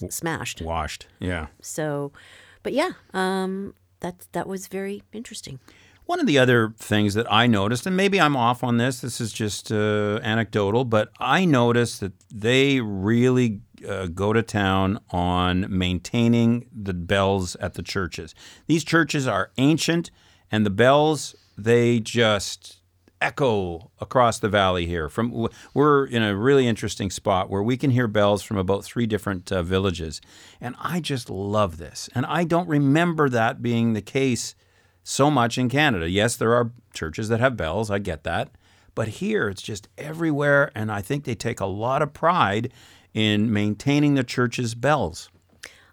smashed. 0.09 0.61
Washed. 0.61 1.07
Yeah. 1.19 1.47
So, 1.61 2.11
but 2.63 2.73
yeah, 2.73 2.91
um, 3.13 3.73
that 3.99 4.27
that 4.31 4.47
was 4.47 4.67
very 4.67 5.03
interesting. 5.13 5.59
One 6.05 6.19
of 6.21 6.25
the 6.25 6.39
other 6.39 6.73
things 6.77 7.15
that 7.15 7.25
I 7.29 7.47
noticed, 7.47 7.85
and 7.85 7.97
maybe 7.97 8.19
I'm 8.21 8.37
off 8.37 8.63
on 8.63 8.77
this, 8.77 9.01
this 9.01 9.19
is 9.19 9.33
just 9.33 9.71
uh, 9.73 10.19
anecdotal, 10.23 10.85
but 10.85 11.11
I 11.19 11.43
noticed 11.43 11.99
that 11.99 12.13
they 12.33 12.79
really 12.79 13.59
uh, 13.87 14.07
go 14.07 14.31
to 14.31 14.41
town 14.41 14.99
on 15.11 15.65
maintaining 15.69 16.69
the 16.73 16.93
bells 16.93 17.55
at 17.57 17.73
the 17.73 17.83
churches. 17.83 18.33
These 18.67 18.85
churches 18.85 19.27
are 19.27 19.51
ancient, 19.57 20.09
and 20.49 20.65
the 20.65 20.69
bells, 20.69 21.35
they 21.57 21.99
just 21.99 22.81
echo 23.19 23.89
across 23.99 24.37
the 24.39 24.49
valley 24.49 24.85
here. 24.85 25.09
From 25.09 25.47
we're 25.73 26.05
in 26.05 26.21
a 26.23 26.35
really 26.35 26.67
interesting 26.67 27.09
spot 27.09 27.49
where 27.49 27.63
we 27.63 27.75
can 27.77 27.89
hear 27.91 28.07
bells 28.07 28.43
from 28.43 28.57
about 28.57 28.83
three 28.83 29.07
different 29.07 29.51
uh, 29.51 29.63
villages, 29.63 30.21
and 30.61 30.75
I 30.79 30.99
just 30.99 31.29
love 31.29 31.77
this. 31.77 32.09
And 32.13 32.25
I 32.27 32.43
don't 32.43 32.67
remember 32.69 33.27
that 33.29 33.61
being 33.61 33.93
the 33.93 34.01
case 34.01 34.53
so 35.03 35.31
much 35.31 35.57
in 35.57 35.69
Canada. 35.69 36.09
Yes, 36.09 36.35
there 36.35 36.53
are 36.53 36.71
churches 36.93 37.29
that 37.29 37.39
have 37.39 37.57
bells. 37.57 37.89
I 37.89 37.99
get 37.99 38.23
that. 38.23 38.51
But 38.93 39.07
here 39.07 39.47
it's 39.47 39.61
just 39.61 39.87
everywhere. 39.97 40.71
And 40.75 40.91
I 40.91 41.01
think 41.01 41.23
they 41.23 41.35
take 41.35 41.59
a 41.59 41.65
lot 41.67 42.01
of 42.01 42.13
pride 42.13 42.73
in 43.13 43.51
maintaining 43.53 44.15
the 44.15 44.23
church's 44.23 44.73
bells. 44.75 45.29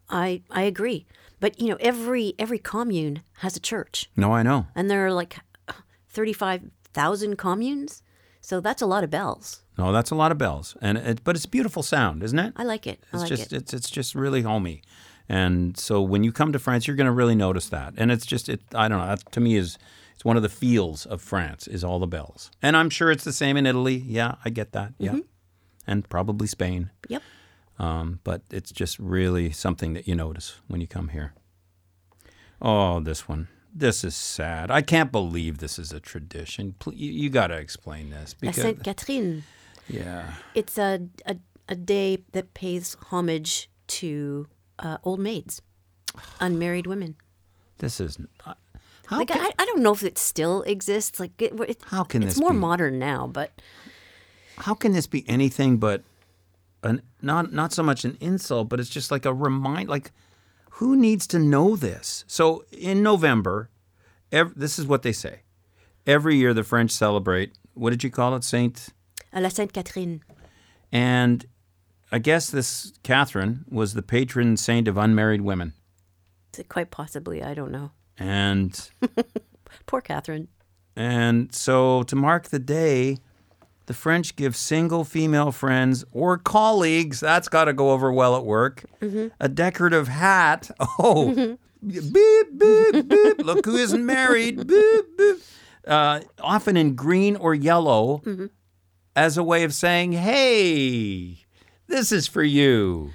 I 0.09 0.43
I 0.51 0.63
agree. 0.63 1.07
But 1.41 1.61
you 1.61 1.69
know, 1.69 1.77
every 1.81 2.35
every 2.39 2.59
commune 2.59 3.23
has 3.39 3.57
a 3.57 3.61
church, 3.61 4.11
No, 4.17 4.33
I 4.33 4.43
know. 4.43 4.67
and 4.75 4.91
there 4.91 5.07
are 5.07 5.13
like 5.13 5.37
thirty 6.15 6.33
five 6.33 6.63
thousand 6.93 7.37
communes. 7.37 8.03
So 8.41 8.61
that's 8.61 8.83
a 8.83 8.87
lot 8.87 9.05
of 9.05 9.11
bells. 9.11 9.63
No, 9.79 9.91
that's 9.91 10.11
a 10.11 10.15
lot 10.15 10.31
of 10.31 10.39
bells. 10.39 10.77
And 10.83 10.99
it, 10.99 11.25
but 11.25 11.35
it's 11.35 11.47
a 11.47 11.49
beautiful 11.49 11.83
sound, 11.83 12.23
isn't 12.23 12.39
it? 12.39 12.53
I 12.57 12.65
like 12.65 12.87
it. 12.87 13.03
I 13.13 13.17
It's 13.17 13.23
like 13.23 13.29
just 13.29 13.53
it. 13.53 13.57
it's 13.57 13.75
it's 13.75 13.91
just 13.91 14.15
really 14.15 14.43
homey. 14.43 14.83
And 15.29 15.77
so 15.79 16.03
when 16.03 16.23
you 16.25 16.33
come 16.33 16.53
to 16.53 16.59
France, 16.59 16.87
you're 16.87 16.97
going 16.97 17.07
to 17.07 17.13
really 17.13 17.35
notice 17.35 17.71
that. 17.71 17.95
And 17.97 18.13
it's 18.13 18.27
just 18.27 18.49
it 18.49 18.61
I 18.75 18.89
don't 18.89 18.99
know, 18.99 19.07
that 19.07 19.33
to 19.33 19.41
me 19.41 19.57
is 19.57 19.79
it's 20.15 20.25
one 20.25 20.37
of 20.37 20.43
the 20.43 20.49
feels 20.51 21.07
of 21.07 21.23
France 21.23 21.67
is 21.67 21.83
all 21.83 21.99
the 21.99 22.07
bells. 22.07 22.51
And 22.63 22.77
I'm 22.77 22.91
sure 22.91 23.11
it's 23.11 23.25
the 23.25 23.33
same 23.33 23.57
in 23.57 23.67
Italy. 23.67 23.97
Yeah, 23.97 24.35
I 24.45 24.51
get 24.51 24.73
that. 24.73 24.93
Yeah. 24.99 25.19
And 25.87 26.09
probably 26.09 26.47
Spain. 26.47 26.91
Yep. 27.09 27.23
Um, 27.79 28.21
but 28.25 28.43
it's 28.51 28.71
just 28.71 28.99
really 28.99 29.51
something 29.51 29.95
that 29.95 30.07
you 30.07 30.15
notice 30.15 30.61
when 30.69 30.81
you 30.81 30.87
come 30.87 31.09
here. 31.09 31.33
Oh, 32.63 33.01
this 33.01 33.27
one. 33.29 33.49
This 33.77 34.05
is 34.05 34.15
sad. 34.15 34.71
I 34.71 34.83
can't 34.83 35.11
believe 35.11 35.59
this 35.59 35.79
is 35.79 35.93
a 35.93 35.99
tradition. 36.01 36.75
Pl- 36.79 36.95
You, 36.95 37.11
you 37.11 37.29
got 37.31 37.49
to 37.49 37.57
explain 37.57 38.11
this 38.11 38.33
because 38.33 38.57
Sainte 38.63 38.85
Catherine. 38.85 39.43
yeah, 39.89 40.35
It's 40.55 40.79
a, 40.79 41.09
a 41.27 41.37
a 41.69 41.75
day 41.75 42.19
that 42.33 42.53
pays 42.55 42.95
homage 43.11 43.69
to 43.87 44.47
uh, 44.79 44.99
old 45.03 45.19
maids, 45.19 45.61
unmarried 46.39 46.87
women. 46.87 47.17
this 47.79 48.01
is 48.01 48.19
uh, 48.47 48.55
how 49.07 49.19
Like 49.19 49.29
can, 49.29 49.41
I, 49.41 49.51
I 49.59 49.65
don't 49.67 49.83
know 49.83 49.93
if 49.93 50.03
it 50.05 50.19
still 50.19 50.63
exists. 50.63 51.19
Like 51.19 51.33
it, 51.43 51.53
it, 51.69 51.83
How 51.87 52.05
can 52.05 52.23
it's 52.23 52.39
more 52.39 52.53
be? 52.53 52.59
modern 52.59 52.99
now, 52.99 53.27
but 53.27 53.51
how 54.59 54.75
can 54.75 54.93
this 54.93 55.07
be 55.09 55.25
anything 55.29 55.79
but 55.79 56.03
an 56.83 57.03
not 57.23 57.53
not 57.53 57.73
so 57.73 57.83
much 57.83 58.05
an 58.05 58.17
insult, 58.21 58.69
but 58.69 58.79
it's 58.79 58.91
just 58.91 59.11
like 59.11 59.25
a 59.27 59.33
remind. 59.35 59.89
Like, 59.89 60.13
who 60.79 60.97
needs 60.97 61.27
to 61.29 61.39
know 61.39 61.77
this? 61.77 62.25
So 62.27 62.65
in 62.73 63.03
November, 63.03 63.71
ev- 64.33 64.55
this 64.57 64.79
is 64.79 64.87
what 64.87 65.03
they 65.03 65.13
say. 65.13 65.41
Every 66.07 66.37
year, 66.37 66.53
the 66.55 66.65
French 66.65 66.91
celebrate. 66.91 67.53
What 67.75 67.91
did 67.91 68.05
you 68.05 68.11
call 68.11 68.35
it, 68.37 68.45
Saint? 68.45 68.89
uh, 69.33 69.41
La 69.41 69.49
Sainte 69.49 69.73
Catherine. 69.73 70.23
And 70.93 71.47
I 72.13 72.19
guess 72.19 72.51
this 72.51 72.93
Catherine 73.03 73.65
was 73.71 73.95
the 73.95 74.03
patron 74.03 74.57
saint 74.57 74.87
of 74.89 74.97
unmarried 74.97 75.41
women. 75.41 75.73
Quite 76.69 76.91
possibly, 76.93 77.43
I 77.43 77.55
don't 77.55 77.73
know. 77.73 77.91
And 78.19 78.91
Poor 79.87 80.01
Catherine. 80.01 80.47
and 80.95 81.53
so 81.55 82.05
to 82.05 82.15
mark 82.15 82.49
the 82.51 82.61
day, 82.61 83.19
the 83.87 83.95
French 83.95 84.37
give 84.37 84.57
single 84.57 85.05
female 85.05 85.53
friends 85.53 86.05
or 86.13 86.39
colleagues, 86.39 87.21
that's 87.21 87.49
got 87.49 87.67
to 87.67 87.73
go 87.73 87.91
over 87.91 88.13
well 88.13 88.37
at 88.37 88.45
work, 88.45 88.85
mm-hmm. 89.01 89.29
a 89.41 89.49
decorative 89.49 90.09
hat. 90.09 90.71
Oh, 90.99 91.35
mm-hmm. 91.35 92.13
beep, 92.13 92.59
beep, 92.59 93.09
beep. 93.09 93.39
Look 93.45 93.65
who 93.65 93.77
isn't 93.77 94.05
married. 94.05 94.67
Beep, 94.67 95.05
beep. 95.19 95.37
Uh, 95.87 96.21
often 96.41 96.77
in 96.77 96.95
green 96.95 97.37
or 97.37 97.55
yellow 97.55 98.23
mm-hmm. 98.25 98.47
as 99.17 99.37
a 99.37 99.43
way 99.43 99.65
of 99.65 99.75
saying, 99.75 100.13
hey, 100.13 101.45
this 101.89 102.13
is 102.13 102.27
for 102.27 102.43
you. 102.43 103.11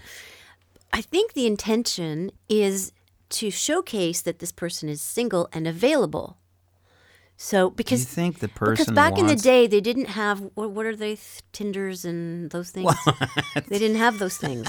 I 0.91 1.01
think 1.01 1.34
the 1.34 1.47
intention 1.47 2.32
is 2.47 2.91
to 3.29 3.51
showcase 3.51 4.21
that 4.21 4.39
this 4.39 4.51
person 4.51 4.89
is 4.89 5.01
single 5.01 5.47
and 5.53 5.67
available. 5.67 6.38
So 7.41 7.69
Do 7.69 7.71
you 7.71 7.75
because 7.78 8.04
think 8.04 8.39
the 8.39 8.49
because 8.49 8.80
person 8.80 8.93
back 8.95 9.17
in 9.17 9.28
the 9.28 9.36
day 9.36 9.65
they 9.65 9.80
didn't 9.80 10.10
have 10.10 10.41
what, 10.56 10.71
what 10.71 10.86
are 10.86 10.95
they 10.95 11.15
th- 11.15 11.41
Tinders 11.54 12.04
and 12.04 12.49
those 12.52 12.69
things. 12.69 12.93
they 13.69 13.80
didn't 13.80 13.95
have 13.97 14.19
those 14.19 14.36
things. 14.36 14.67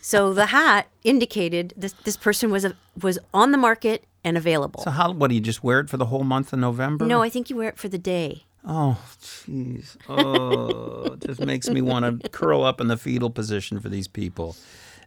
so 0.00 0.34
the 0.34 0.46
hat 0.46 0.88
indicated 1.04 1.74
this 1.76 1.92
this 2.04 2.16
person 2.16 2.50
was 2.50 2.64
a, 2.64 2.74
was 3.00 3.20
on 3.32 3.52
the 3.52 3.58
market 3.58 4.04
and 4.24 4.36
available. 4.36 4.82
So 4.82 4.90
how? 4.90 5.12
What 5.12 5.28
do 5.28 5.36
you 5.36 5.40
just 5.40 5.62
wear 5.62 5.78
it 5.78 5.88
for 5.88 5.96
the 5.96 6.06
whole 6.06 6.24
month 6.24 6.52
of 6.52 6.58
November? 6.58 7.06
no, 7.06 7.22
I 7.22 7.28
think 7.30 7.50
you 7.50 7.56
wear 7.56 7.68
it 7.68 7.78
for 7.78 7.88
the 7.88 7.98
day. 7.98 8.42
Oh, 8.66 8.98
jeez. 9.22 9.96
Oh, 10.08 11.12
it 11.14 11.20
just 11.24 11.40
makes 11.40 11.70
me 11.70 11.80
want 11.80 12.20
to 12.22 12.28
curl 12.30 12.64
up 12.64 12.80
in 12.80 12.88
the 12.88 12.96
fetal 12.96 13.30
position 13.30 13.78
for 13.78 13.88
these 13.88 14.08
people. 14.08 14.56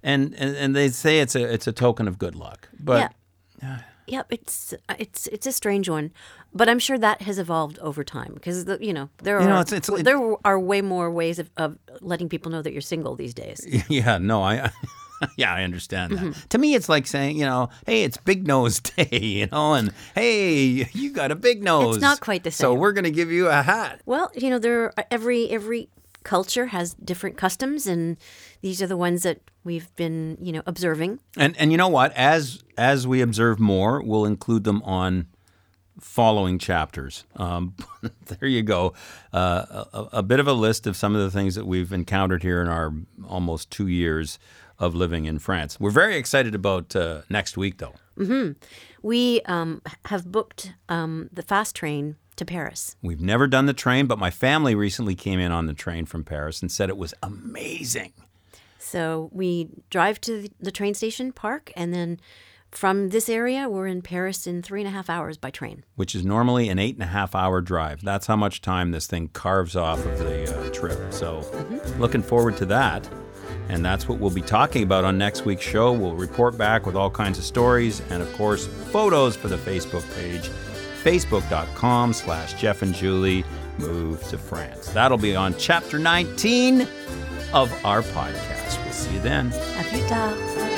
And, 0.02 0.34
and 0.38 0.56
and 0.56 0.74
they 0.76 0.88
say 0.90 1.20
it's 1.20 1.36
a 1.36 1.44
it's 1.44 1.68
a 1.68 1.74
token 1.74 2.08
of 2.08 2.18
good 2.18 2.36
luck, 2.36 2.70
but 2.80 3.12
Yep, 4.12 4.28
it's 4.30 4.74
it's 5.00 5.28
it's 5.28 5.48
a 5.48 5.52
strange 5.54 5.88
one, 5.88 6.12
but 6.54 6.68
I'm 6.68 6.80
sure 6.80 6.98
that 6.98 7.22
has 7.22 7.40
evolved 7.40 7.80
over 7.80 8.04
time 8.04 8.32
because 8.34 8.66
you 8.82 8.92
know 8.92 9.08
there 9.24 9.38
are 9.38 9.42
You 9.42 9.48
know, 9.48 9.62
it's- 9.62 9.72
it's- 9.90 10.04
there 10.04 10.20
are 10.44 10.60
way 10.60 10.82
more 10.82 11.10
ways 11.10 11.40
of, 11.40 11.50
of 11.56 11.78
letting 12.02 12.28
people 12.28 12.52
know 12.52 12.62
that 12.62 12.74
you're 12.74 12.82
single 12.82 13.16
these 13.16 13.34
days. 13.34 13.66
yeah, 13.90 14.18
no, 14.18 14.44
I. 14.44 14.72
Yeah, 15.38 15.54
I 15.54 15.62
understand 15.64 16.14
that. 16.14 16.20
Mm-hmm. 16.24 16.48
To 16.50 16.58
me, 16.58 16.74
it's 16.74 16.90
like 16.90 17.06
saying, 17.06 17.38
you 17.38 17.46
know, 17.46 17.70
hey, 17.86 18.04
it's 18.04 18.18
Big 18.18 18.48
Nose 18.48 18.80
Day, 18.98 19.20
you 19.22 19.48
know, 19.52 19.76
and 19.76 19.94
hey, 20.16 20.90
you 20.94 21.12
got 21.14 21.30
a 21.30 21.36
big 21.36 21.62
nose. 21.62 21.98
It's 21.98 22.02
not 22.02 22.22
quite 22.22 22.44
the 22.44 22.50
same. 22.50 22.64
So 22.66 22.74
we're 22.74 22.92
going 22.92 23.04
to 23.04 23.12
give 23.12 23.30
you 23.32 23.48
a 23.48 23.62
hat. 23.62 24.02
Well, 24.08 24.32
you 24.34 24.50
know, 24.50 24.58
there 24.58 24.86
are, 24.86 25.06
every 25.12 25.48
every 25.52 25.90
culture 26.24 26.68
has 26.68 26.94
different 26.96 27.38
customs, 27.38 27.88
and 27.88 28.18
these 28.62 28.82
are 28.82 28.88
the 28.88 28.98
ones 28.98 29.24
that 29.24 29.40
we've 29.64 29.94
been 29.96 30.38
you 30.42 30.52
know 30.52 30.64
observing. 30.66 31.20
And 31.38 31.56
and 31.58 31.72
you 31.72 31.78
know 31.78 31.88
what? 31.88 32.14
As 32.14 32.64
as 32.78 33.08
we 33.08 33.22
observe 33.22 33.60
more, 33.60 34.02
we'll 34.02 34.26
include 34.26 34.64
them 34.64 34.82
on 34.84 35.28
following 36.00 36.58
chapters. 36.58 37.26
Um, 37.36 37.76
there 38.26 38.50
you 38.50 38.64
go. 38.64 38.94
Uh, 39.34 39.86
a, 39.94 40.08
a 40.14 40.24
bit 40.24 40.40
of 40.40 40.48
a 40.48 40.54
list 40.54 40.88
of 40.88 40.96
some 40.96 41.16
of 41.16 41.22
the 41.22 41.32
things 41.32 41.56
that 41.56 41.66
we've 41.66 41.92
encountered 41.92 42.44
here 42.44 42.62
in 42.62 42.68
our 42.68 42.94
almost 43.28 43.70
two 43.70 43.88
years 43.88 44.40
of 44.80 44.96
living 44.96 45.26
in 45.26 45.38
France. 45.38 45.80
We're 45.80 45.92
very 45.92 46.18
excited 46.18 46.56
about 46.56 46.96
uh, 46.96 47.22
next 47.30 47.56
week, 47.56 47.78
though. 47.78 47.94
We 49.04 49.42
um, 49.46 49.82
have 50.06 50.32
booked 50.32 50.74
um, 50.90 51.30
the 51.32 51.44
fast 51.44 51.76
train 51.76 52.18
to 52.38 52.46
Paris. 52.46 52.96
We've 53.02 53.22
never 53.22 53.48
done 53.48 53.66
the 53.66 53.74
train, 53.74 54.08
but 54.08 54.18
my 54.20 54.32
family 54.32 54.76
recently 54.76 55.16
came 55.16 55.40
in 55.40 55.52
on 55.52 55.66
the 55.66 55.74
train 55.74 56.06
from 56.06 56.24
Paris 56.24 56.62
and 56.62 56.72
said 56.72 56.90
it 56.90 56.98
was 56.98 57.14
amazing. 57.22 58.14
So 58.80 59.30
we 59.32 59.70
drive 59.90 60.20
to 60.22 60.50
the 60.60 60.72
train 60.72 60.94
station, 60.94 61.32
park, 61.32 61.72
and 61.76 61.94
then 61.94 62.20
from 62.72 63.10
this 63.10 63.28
area, 63.28 63.68
we're 63.68 63.88
in 63.88 64.02
Paris 64.02 64.48
in 64.48 64.62
three 64.62 64.80
and 64.82 64.88
a 64.88 64.92
half 64.92 65.10
hours 65.10 65.38
by 65.38 65.52
train. 65.52 65.84
which 65.96 66.16
is 66.16 66.24
normally 66.26 66.70
an 66.70 66.80
eight 66.80 66.96
and 66.96 67.04
a 67.04 67.08
half 67.08 67.36
hour 67.36 67.60
drive. 67.62 68.02
That's 68.02 68.28
how 68.28 68.38
much 68.38 68.62
time 68.62 68.92
this 68.92 69.08
thing 69.08 69.28
carves 69.30 69.76
off 69.76 70.04
of 70.06 70.20
the 70.20 70.58
uh, 70.58 70.70
trip. 70.72 71.12
So, 71.12 71.46
looking 72.00 72.24
forward 72.24 72.56
to 72.58 72.66
that. 72.68 73.10
And 73.70 73.86
that's 73.86 74.08
what 74.08 74.20
we'll 74.20 74.32
be 74.32 74.42
talking 74.42 74.84
about 74.84 75.04
on 75.04 75.18
next 75.18 75.46
week's 75.46 75.64
show. 75.64 75.92
We'll 75.94 76.16
report 76.16 76.58
back 76.58 76.86
with 76.86 76.96
all 76.96 77.10
kinds 77.10 77.38
of 77.38 77.44
stories 77.44 78.02
and, 78.10 78.22
of 78.22 78.34
course, 78.34 78.68
photos 78.68 79.36
for 79.36 79.48
the 79.50 79.58
Facebook 79.58 80.04
page, 80.16 80.50
facebook.com 81.04 82.14
slash 82.14 82.54
Jeff 82.54 82.82
and 82.82 82.94
Julie 82.94 83.44
move 83.78 84.24
to 84.30 84.38
France. 84.38 84.90
That'll 84.90 85.18
be 85.18 85.36
on 85.36 85.56
chapter 85.58 86.00
19 86.00 86.82
of 87.54 87.72
our 87.86 88.02
podcast. 88.02 88.84
We'll 88.84 88.94
see 88.94 89.14
you 89.14 89.20
then. 89.20 89.52
À 89.78 89.84
plus 89.84 90.08
tard. 90.08 90.71